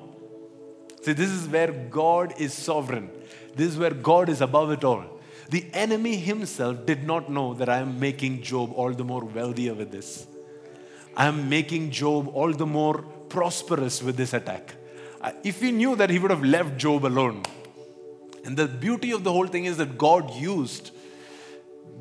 See, 1.02 1.14
this 1.14 1.30
is 1.30 1.48
where 1.48 1.72
God 1.72 2.34
is 2.38 2.54
sovereign. 2.54 3.10
This 3.56 3.70
is 3.70 3.78
where 3.78 3.92
God 3.92 4.30
is 4.30 4.42
above 4.42 4.72
it 4.72 4.84
all. 4.84 5.06
The 5.50 5.66
enemy 5.74 6.18
himself 6.18 6.86
did 6.86 7.04
not 7.04 7.32
know 7.32 7.54
that 7.56 7.70
I 7.70 7.78
am 7.78 8.00
making 8.00 8.44
Job 8.44 8.72
all 8.76 8.94
the 8.94 9.04
more 9.04 9.24
wealthier 9.24 9.74
with 9.74 9.92
this. 9.92 10.28
I 11.16 11.26
am 11.26 11.50
making 11.50 11.92
Job 11.92 12.28
all 12.28 12.54
the 12.54 12.68
more 12.68 13.02
prosperous 13.30 14.04
with 14.04 14.16
this 14.18 14.34
attack. 14.34 14.76
Uh, 15.22 15.32
if 15.44 15.60
he 15.60 15.72
knew 15.72 15.96
that 15.96 16.10
he 16.10 16.20
would 16.20 16.32
have 16.32 16.44
left 16.44 16.78
Job 16.78 17.06
alone. 17.06 17.44
And 18.46 18.56
the 18.56 18.68
beauty 18.68 19.12
of 19.12 19.24
the 19.24 19.32
whole 19.32 19.48
thing 19.48 19.66
is 19.66 19.78
that 19.78 19.98
God 19.98 20.34
used 20.36 20.92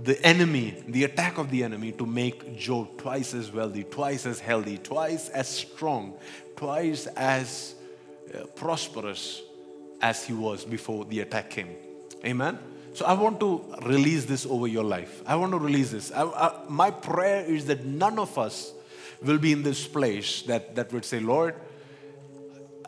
the 0.04 0.24
enemy, 0.24 0.82
the 0.86 1.04
attack 1.04 1.38
of 1.38 1.50
the 1.50 1.64
enemy, 1.64 1.92
to 1.92 2.06
make 2.06 2.56
Job 2.56 2.96
twice 2.98 3.34
as 3.34 3.52
wealthy, 3.52 3.82
twice 3.82 4.24
as 4.26 4.38
healthy, 4.38 4.78
twice 4.78 5.28
as 5.30 5.48
strong, 5.48 6.14
twice 6.56 7.06
as 7.08 7.74
uh, 8.32 8.44
prosperous 8.54 9.42
as 10.00 10.24
he 10.24 10.32
was 10.32 10.64
before 10.64 11.04
the 11.04 11.20
attack 11.20 11.50
came. 11.50 11.74
Amen. 12.24 12.58
So 12.94 13.04
I 13.04 13.12
want 13.14 13.40
to 13.40 13.64
release 13.82 14.24
this 14.24 14.46
over 14.46 14.66
your 14.66 14.84
life. 14.84 15.22
I 15.26 15.36
want 15.36 15.52
to 15.52 15.58
release 15.58 15.90
this. 15.90 16.12
I, 16.12 16.24
I, 16.24 16.60
my 16.68 16.90
prayer 16.90 17.44
is 17.44 17.66
that 17.66 17.84
none 17.84 18.18
of 18.18 18.38
us 18.38 18.72
will 19.22 19.38
be 19.38 19.52
in 19.52 19.62
this 19.62 19.86
place 19.86 20.42
that, 20.42 20.76
that 20.76 20.92
would 20.92 21.04
say, 21.04 21.20
Lord, 21.20 21.54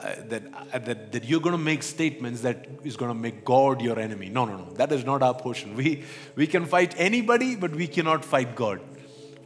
uh, 0.03 0.15
that, 0.29 0.43
uh, 0.73 0.79
that, 0.79 1.13
that 1.13 1.25
you're 1.25 1.41
going 1.41 1.57
to 1.57 1.63
make 1.63 1.83
statements 1.83 2.41
that 2.43 2.67
is 2.85 2.97
going 2.97 3.11
to 3.11 3.19
make 3.19 3.45
God 3.45 3.81
your 3.81 3.99
enemy. 3.99 4.29
No, 4.29 4.45
no, 4.45 4.57
no. 4.57 4.73
That 4.75 4.93
is 4.93 5.05
not 5.05 5.23
our 5.23 5.35
portion. 5.35 5.77
We, 5.77 6.05
we 6.37 6.47
can 6.47 6.67
fight 6.67 6.95
anybody, 6.97 7.57
but 7.57 7.75
we 7.75 7.87
cannot 7.87 8.25
fight 8.25 8.55
God. 8.55 8.81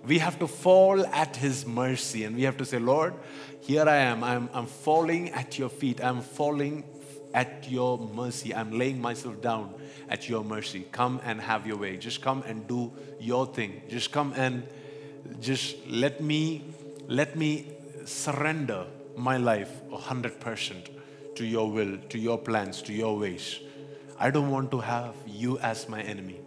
We 0.07 0.19
have 0.19 0.39
to 0.39 0.47
fall 0.47 1.05
at 1.07 1.37
His 1.37 1.67
mercy 1.67 2.25
and 2.25 2.37
we 2.37 2.43
have 2.43 2.57
to 2.59 2.65
say, 2.65 2.79
Lord, 2.79 3.15
here 3.61 3.89
I 3.89 3.97
am. 3.97 4.23
I'm, 4.23 4.49
I'm 4.53 4.67
falling 4.67 5.31
at 5.31 5.59
your 5.59 5.71
feet. 5.71 6.03
I'm 6.03 6.21
falling 6.21 6.85
at 7.33 7.71
your 7.71 7.99
mercy. 7.99 8.55
I'm 8.55 8.79
laying 8.79 9.01
myself 9.01 9.41
down 9.41 9.75
at 10.09 10.29
your 10.29 10.45
mercy. 10.45 10.87
Come 10.93 11.21
and 11.25 11.41
have 11.41 11.67
your 11.67 11.77
way. 11.77 11.97
Just 11.97 12.21
come 12.23 12.43
and 12.47 12.67
do 12.69 12.93
your 13.19 13.47
thing. 13.47 13.83
Just 13.89 14.13
come 14.13 14.35
and 14.37 14.67
just 15.41 15.77
let 15.89 16.21
me 16.21 16.63
let 17.09 17.37
me 17.37 17.67
surrender 18.05 18.87
my 19.17 19.37
life 19.37 19.71
100% 19.91 20.89
to 21.37 21.45
your 21.45 21.71
will, 21.71 21.99
to 22.09 22.19
your 22.19 22.39
plans, 22.39 22.83
to 22.83 22.93
your 22.93 23.19
ways. 23.19 23.61
I 24.19 24.31
don't 24.31 24.51
want 24.51 24.71
to 24.71 24.81
have 24.81 25.15
you 25.27 25.59
as 25.59 25.89
my 25.89 26.01
enemy. 26.03 26.41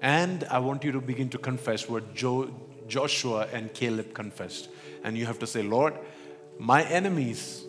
And 0.00 0.44
I 0.50 0.58
want 0.58 0.84
you 0.84 0.92
to 0.92 1.00
begin 1.00 1.28
to 1.30 1.38
confess 1.38 1.88
what 1.88 2.14
jo- 2.14 2.52
Joshua 2.88 3.48
and 3.52 3.72
Caleb 3.72 4.12
confessed. 4.14 4.68
And 5.02 5.16
you 5.16 5.26
have 5.26 5.38
to 5.40 5.46
say, 5.46 5.62
Lord, 5.62 5.94
my 6.58 6.84
enemies 6.84 7.64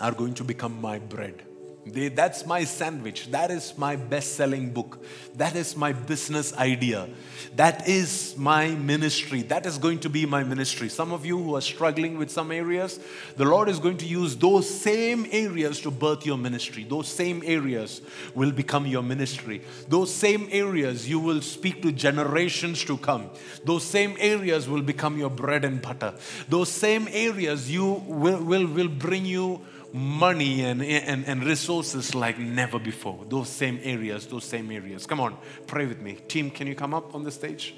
are 0.00 0.12
going 0.12 0.34
to 0.34 0.44
become 0.44 0.80
my 0.80 0.98
bread. 0.98 1.42
That's 1.90 2.46
my 2.46 2.64
sandwich. 2.64 3.30
That 3.30 3.50
is 3.50 3.76
my 3.76 3.96
best 3.96 4.34
selling 4.34 4.70
book. 4.70 5.04
That 5.34 5.56
is 5.56 5.76
my 5.76 5.92
business 5.92 6.56
idea. 6.56 7.08
That 7.56 7.88
is 7.88 8.34
my 8.36 8.68
ministry. 8.68 9.42
That 9.42 9.66
is 9.66 9.78
going 9.78 10.00
to 10.00 10.08
be 10.08 10.26
my 10.26 10.44
ministry. 10.44 10.88
Some 10.88 11.12
of 11.12 11.26
you 11.26 11.42
who 11.42 11.56
are 11.56 11.60
struggling 11.60 12.18
with 12.18 12.30
some 12.30 12.52
areas, 12.52 13.00
the 13.36 13.44
Lord 13.44 13.68
is 13.68 13.78
going 13.78 13.96
to 13.98 14.06
use 14.06 14.36
those 14.36 14.68
same 14.68 15.26
areas 15.30 15.80
to 15.80 15.90
birth 15.90 16.24
your 16.24 16.38
ministry. 16.38 16.84
Those 16.84 17.08
same 17.08 17.42
areas 17.44 18.02
will 18.34 18.52
become 18.52 18.86
your 18.86 19.02
ministry. 19.02 19.62
Those 19.88 20.14
same 20.14 20.48
areas 20.52 21.08
you 21.08 21.18
will 21.18 21.40
speak 21.40 21.82
to 21.82 21.92
generations 21.92 22.84
to 22.84 22.96
come. 22.96 23.30
Those 23.64 23.84
same 23.84 24.16
areas 24.18 24.68
will 24.68 24.82
become 24.82 25.18
your 25.18 25.30
bread 25.30 25.64
and 25.64 25.82
butter. 25.82 26.14
Those 26.48 26.68
same 26.68 27.08
areas 27.10 27.70
you 27.70 28.02
will, 28.06 28.42
will, 28.42 28.66
will 28.66 28.88
bring 28.88 29.24
you 29.24 29.60
money 29.92 30.62
and, 30.62 30.82
and, 30.82 31.24
and 31.26 31.44
resources 31.44 32.14
like 32.14 32.38
never 32.38 32.78
before. 32.78 33.24
Those 33.28 33.48
same 33.48 33.80
areas, 33.82 34.26
those 34.26 34.44
same 34.44 34.70
areas. 34.70 35.06
Come 35.06 35.20
on, 35.20 35.36
pray 35.66 35.86
with 35.86 36.00
me. 36.00 36.14
Team, 36.28 36.50
can 36.50 36.66
you 36.66 36.74
come 36.74 36.94
up 36.94 37.14
on 37.14 37.24
the 37.24 37.30
stage? 37.30 37.74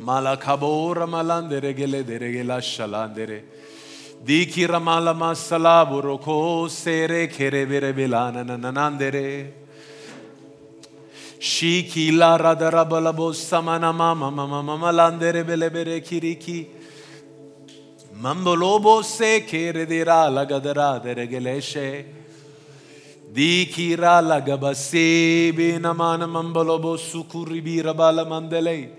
Malakabora 0.00 1.06
shalandere. 2.60 3.42
Shiki 11.42 12.16
la 12.16 12.36
mama 13.92 14.30
mama 14.30 14.62
mama 14.62 14.92
landere 14.92 16.00
kiriki. 16.00 16.81
Mambolobo 18.14 19.02
se 19.02 19.40
kere 19.40 19.86
dira 19.86 20.28
la 20.30 20.44
gadara 20.44 21.02
dere 21.02 21.26
geleshe. 21.26 22.04
Dikira 23.32 24.22
la 24.22 24.40
gabase 24.40 25.52
mandele. 28.26 28.90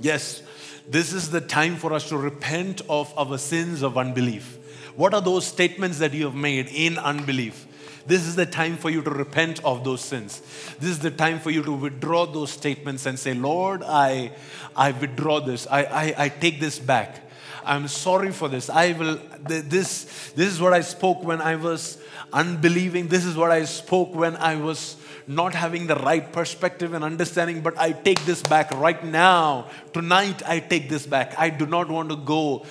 Yes, 0.00 0.42
this 0.88 1.12
is 1.12 1.30
the 1.30 1.40
time 1.40 1.76
for 1.76 1.92
us 1.92 2.08
to 2.10 2.16
repent 2.16 2.82
of 2.88 3.12
our 3.18 3.38
sins 3.38 3.82
of 3.82 3.96
unbelief. 3.96 4.58
What 4.94 5.14
are 5.14 5.20
those 5.20 5.46
statements 5.46 5.98
that 5.98 6.12
you 6.12 6.24
have 6.24 6.34
made 6.34 6.68
in 6.68 6.98
unbelief? 6.98 7.66
This 8.06 8.26
is 8.26 8.36
the 8.36 8.46
time 8.46 8.76
for 8.76 8.90
you 8.90 9.02
to 9.02 9.10
repent 9.10 9.64
of 9.64 9.84
those 9.84 10.00
sins. 10.00 10.40
This 10.80 10.90
is 10.90 10.98
the 10.98 11.10
time 11.10 11.40
for 11.40 11.50
you 11.50 11.62
to 11.62 11.72
withdraw 11.72 12.26
those 12.26 12.50
statements 12.50 13.06
and 13.06 13.18
say, 13.18 13.34
Lord, 13.34 13.82
I, 13.82 14.32
I 14.74 14.92
withdraw 14.92 15.40
this. 15.40 15.66
I, 15.70 15.84
I, 15.84 16.14
I 16.24 16.28
take 16.28 16.58
this 16.58 16.78
back. 16.78 17.27
I'm 17.68 17.86
sorry 17.86 18.32
for 18.32 18.48
this. 18.48 18.70
I 18.70 18.92
will, 18.92 19.20
this, 19.42 20.32
this 20.34 20.48
is 20.48 20.60
what 20.60 20.72
I 20.72 20.80
spoke 20.80 21.22
when 21.22 21.42
I 21.42 21.56
was 21.56 21.98
unbelieving. 22.32 23.08
This 23.08 23.24
is 23.26 23.36
what 23.36 23.50
I 23.50 23.64
spoke 23.66 24.14
when 24.14 24.36
I 24.36 24.56
was 24.56 24.96
not 25.26 25.54
having 25.54 25.86
the 25.86 25.96
right 25.96 26.32
perspective 26.32 26.94
and 26.94 27.04
understanding, 27.04 27.60
but 27.60 27.78
I 27.78 27.92
take 27.92 28.24
this 28.24 28.42
back 28.42 28.72
right 28.72 29.04
now. 29.04 29.66
Tonight, 29.92 30.42
I 30.48 30.60
take 30.60 30.88
this 30.88 31.06
back. 31.06 31.38
I 31.38 31.50
do 31.50 31.66
not 31.66 31.90
want 31.90 32.08
to 32.08 32.16
go 32.16 32.64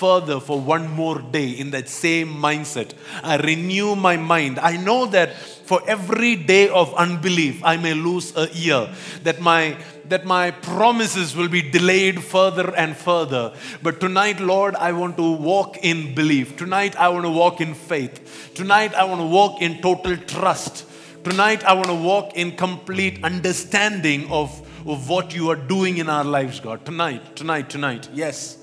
further 0.00 0.40
for 0.40 0.58
one 0.58 0.90
more 0.90 1.20
day 1.20 1.50
in 1.50 1.70
that 1.72 1.88
same 1.88 2.28
mindset. 2.28 2.94
I 3.22 3.36
renew 3.36 3.94
my 3.94 4.16
mind. 4.16 4.58
I 4.58 4.76
know 4.76 5.06
that 5.06 5.36
for 5.36 5.80
every 5.86 6.36
day 6.36 6.68
of 6.68 6.94
unbelief, 6.94 7.60
I 7.62 7.76
may 7.76 7.94
lose 7.94 8.36
a 8.36 8.48
year, 8.48 8.88
that 9.24 9.40
my 9.40 9.76
that 10.10 10.24
my 10.24 10.50
promises 10.50 11.36
will 11.36 11.48
be 11.48 11.62
delayed 11.62 12.20
further 12.20 12.74
and 12.76 12.96
further. 12.96 13.54
But 13.80 14.00
tonight, 14.00 14.40
Lord, 14.40 14.74
I 14.74 14.90
want 14.90 15.16
to 15.18 15.30
walk 15.30 15.76
in 15.90 16.16
belief. 16.16 16.56
Tonight, 16.56 16.96
I 16.96 17.08
want 17.10 17.24
to 17.26 17.30
walk 17.30 17.60
in 17.60 17.74
faith. 17.74 18.50
Tonight, 18.56 18.92
I 18.94 19.04
want 19.04 19.20
to 19.20 19.26
walk 19.26 19.62
in 19.62 19.80
total 19.80 20.16
trust. 20.16 20.84
Tonight, 21.22 21.62
I 21.64 21.74
want 21.74 21.86
to 21.86 21.94
walk 21.94 22.34
in 22.34 22.56
complete 22.56 23.22
understanding 23.22 24.28
of, 24.32 24.50
of 24.84 25.08
what 25.08 25.32
you 25.32 25.48
are 25.50 25.62
doing 25.74 25.98
in 25.98 26.08
our 26.08 26.24
lives, 26.24 26.58
God. 26.58 26.84
Tonight, 26.84 27.36
tonight, 27.36 27.70
tonight. 27.70 28.08
Yes. 28.12 28.59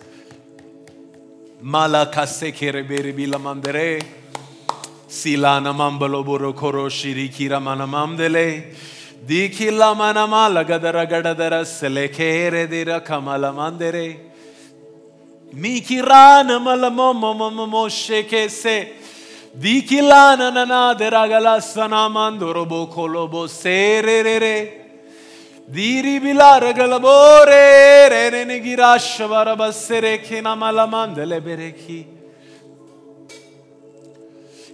Malakasekereberebilamandere. 1.64 4.02
Silana 5.10 5.74
mambalo 5.74 6.24
boro 6.24 6.54
koro 6.54 6.88
shirikira 6.90 7.60
manamamdele. 7.60 8.76
Dikila 9.26 9.96
manamala 9.96 10.64
gadara 10.66 11.06
gadadara 11.06 11.66
selekere 11.66 12.68
dira 12.70 13.02
kamala 13.02 13.54
mandere. 13.54 14.20
Mikirana 15.56 16.60
malamomomomo 16.60 17.90
shekese. 17.90 18.94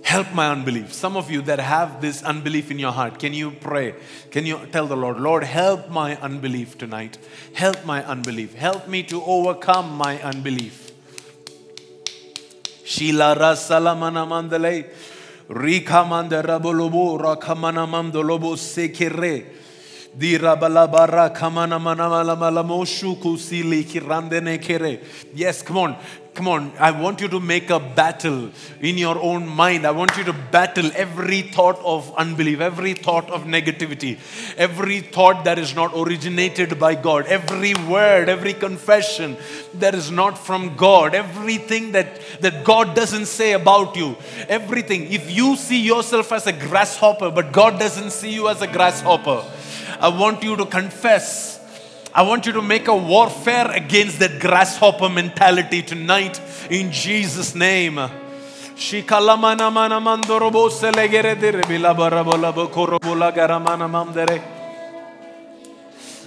Help 0.04 0.32
my 0.34 0.52
unbelief. 0.52 0.94
Some 0.94 1.18
of 1.18 1.32
you 1.32 1.42
that 1.42 1.60
have 1.60 2.00
this 2.00 2.22
unbelief 2.22 2.70
in 2.70 2.78
your 2.78 2.92
heart, 2.92 3.18
can 3.18 3.34
you 3.34 3.50
pray? 3.50 3.96
Can 4.30 4.46
you 4.46 4.60
tell 4.72 4.86
the 4.86 4.96
Lord, 4.96 5.20
Lord, 5.20 5.44
help 5.44 5.90
my 5.90 6.16
unbelief 6.18 6.78
tonight? 6.78 7.18
Help 7.54 7.84
my 7.86 8.06
unbelief. 8.06 8.54
Help 8.54 8.88
me 8.88 9.02
to 9.04 9.24
overcome 9.24 9.98
my 9.98 10.22
unbelief. 10.22 10.92
Shila 12.86 13.36
rasalamana 13.36 14.28
mandale. 14.28 14.92
Rika 15.50 16.06
mandara 16.06 16.62
bolobo 16.62 17.18
rakamana 17.20 17.88
mandolobo 17.88 18.56
sekere. 18.56 19.63
Yes, 25.34 25.64
come 25.64 25.78
on. 25.78 25.98
Come 26.34 26.48
on, 26.48 26.72
I 26.80 26.90
want 26.90 27.22
you 27.22 27.28
to 27.28 27.40
make 27.40 27.70
a 27.70 27.80
battle 27.80 28.50
in 28.82 28.98
your 28.98 29.22
own 29.22 29.48
mind. 29.48 29.86
I 29.86 29.92
want 29.92 30.18
you 30.18 30.24
to 30.24 30.34
battle 30.34 30.90
every 30.96 31.44
thought 31.44 31.80
of 31.86 32.12
unbelief, 32.16 32.60
every 32.60 32.94
thought 32.94 33.30
of 33.30 33.44
negativity, 33.44 34.18
every 34.58 35.02
thought 35.02 35.44
that 35.44 35.60
is 35.60 35.76
not 35.76 35.92
originated 35.96 36.80
by 36.80 36.96
God, 36.96 37.28
every 37.28 37.76
word, 37.76 38.30
every 38.30 38.54
confession 38.54 39.38
that 39.76 39.94
is 39.94 40.10
not 40.10 40.36
from 40.36 40.76
God, 40.76 41.14
everything 41.14 41.92
that, 41.92 42.20
that 42.42 42.64
God 42.64 42.96
doesn't 42.96 43.28
say 43.28 43.54
about 43.54 43.96
you, 43.96 44.18
everything. 44.50 45.12
If 45.14 45.30
you 45.30 45.56
see 45.56 45.82
yourself 45.82 46.32
as 46.32 46.48
a 46.48 46.54
grasshopper, 46.54 47.30
but 47.30 47.52
God 47.52 47.78
doesn't 47.78 48.10
see 48.10 48.34
you 48.34 48.50
as 48.50 48.60
a 48.64 48.68
grasshopper, 48.68 49.44
I 50.04 50.10
want 50.10 50.44
you 50.44 50.58
to 50.58 50.66
confess 50.66 51.54
I 52.16 52.22
want 52.22 52.46
you 52.46 52.52
to 52.54 52.62
make 52.62 52.88
a 52.88 52.96
warfare 52.96 53.72
against 53.72 54.20
that 54.20 54.40
grasshopper 54.40 55.10
mentality 55.10 55.82
tonight 55.82 56.40
in 56.70 56.92
Jesus' 56.92 57.56
name. 57.56 57.96
Shikalamana 58.76 59.74
mana 59.74 60.00
mandorobo 60.00 60.70
selegere 60.70 61.34
dire 61.40 61.64
bilabarabola 61.64 62.54
bokorobola 62.54 63.34
garamana 63.34 63.90
mamdere. 63.90 64.44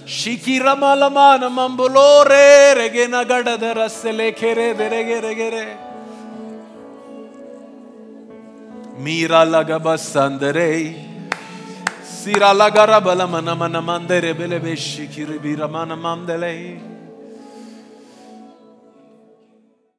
Shikira 0.05 0.75
malamana 0.75 1.49
mambolore 1.49 2.75
regena. 2.75 3.23
Sira 12.17 12.51
la 12.51 12.69
garabala 12.69 13.27
mana 13.27 13.55
mana 13.55 13.81
mandere 13.81 14.39
bele 14.39 14.65
beşikiri 14.65 15.43
bir 15.43 15.59
mana 15.59 15.95
mandeley. 15.95 16.96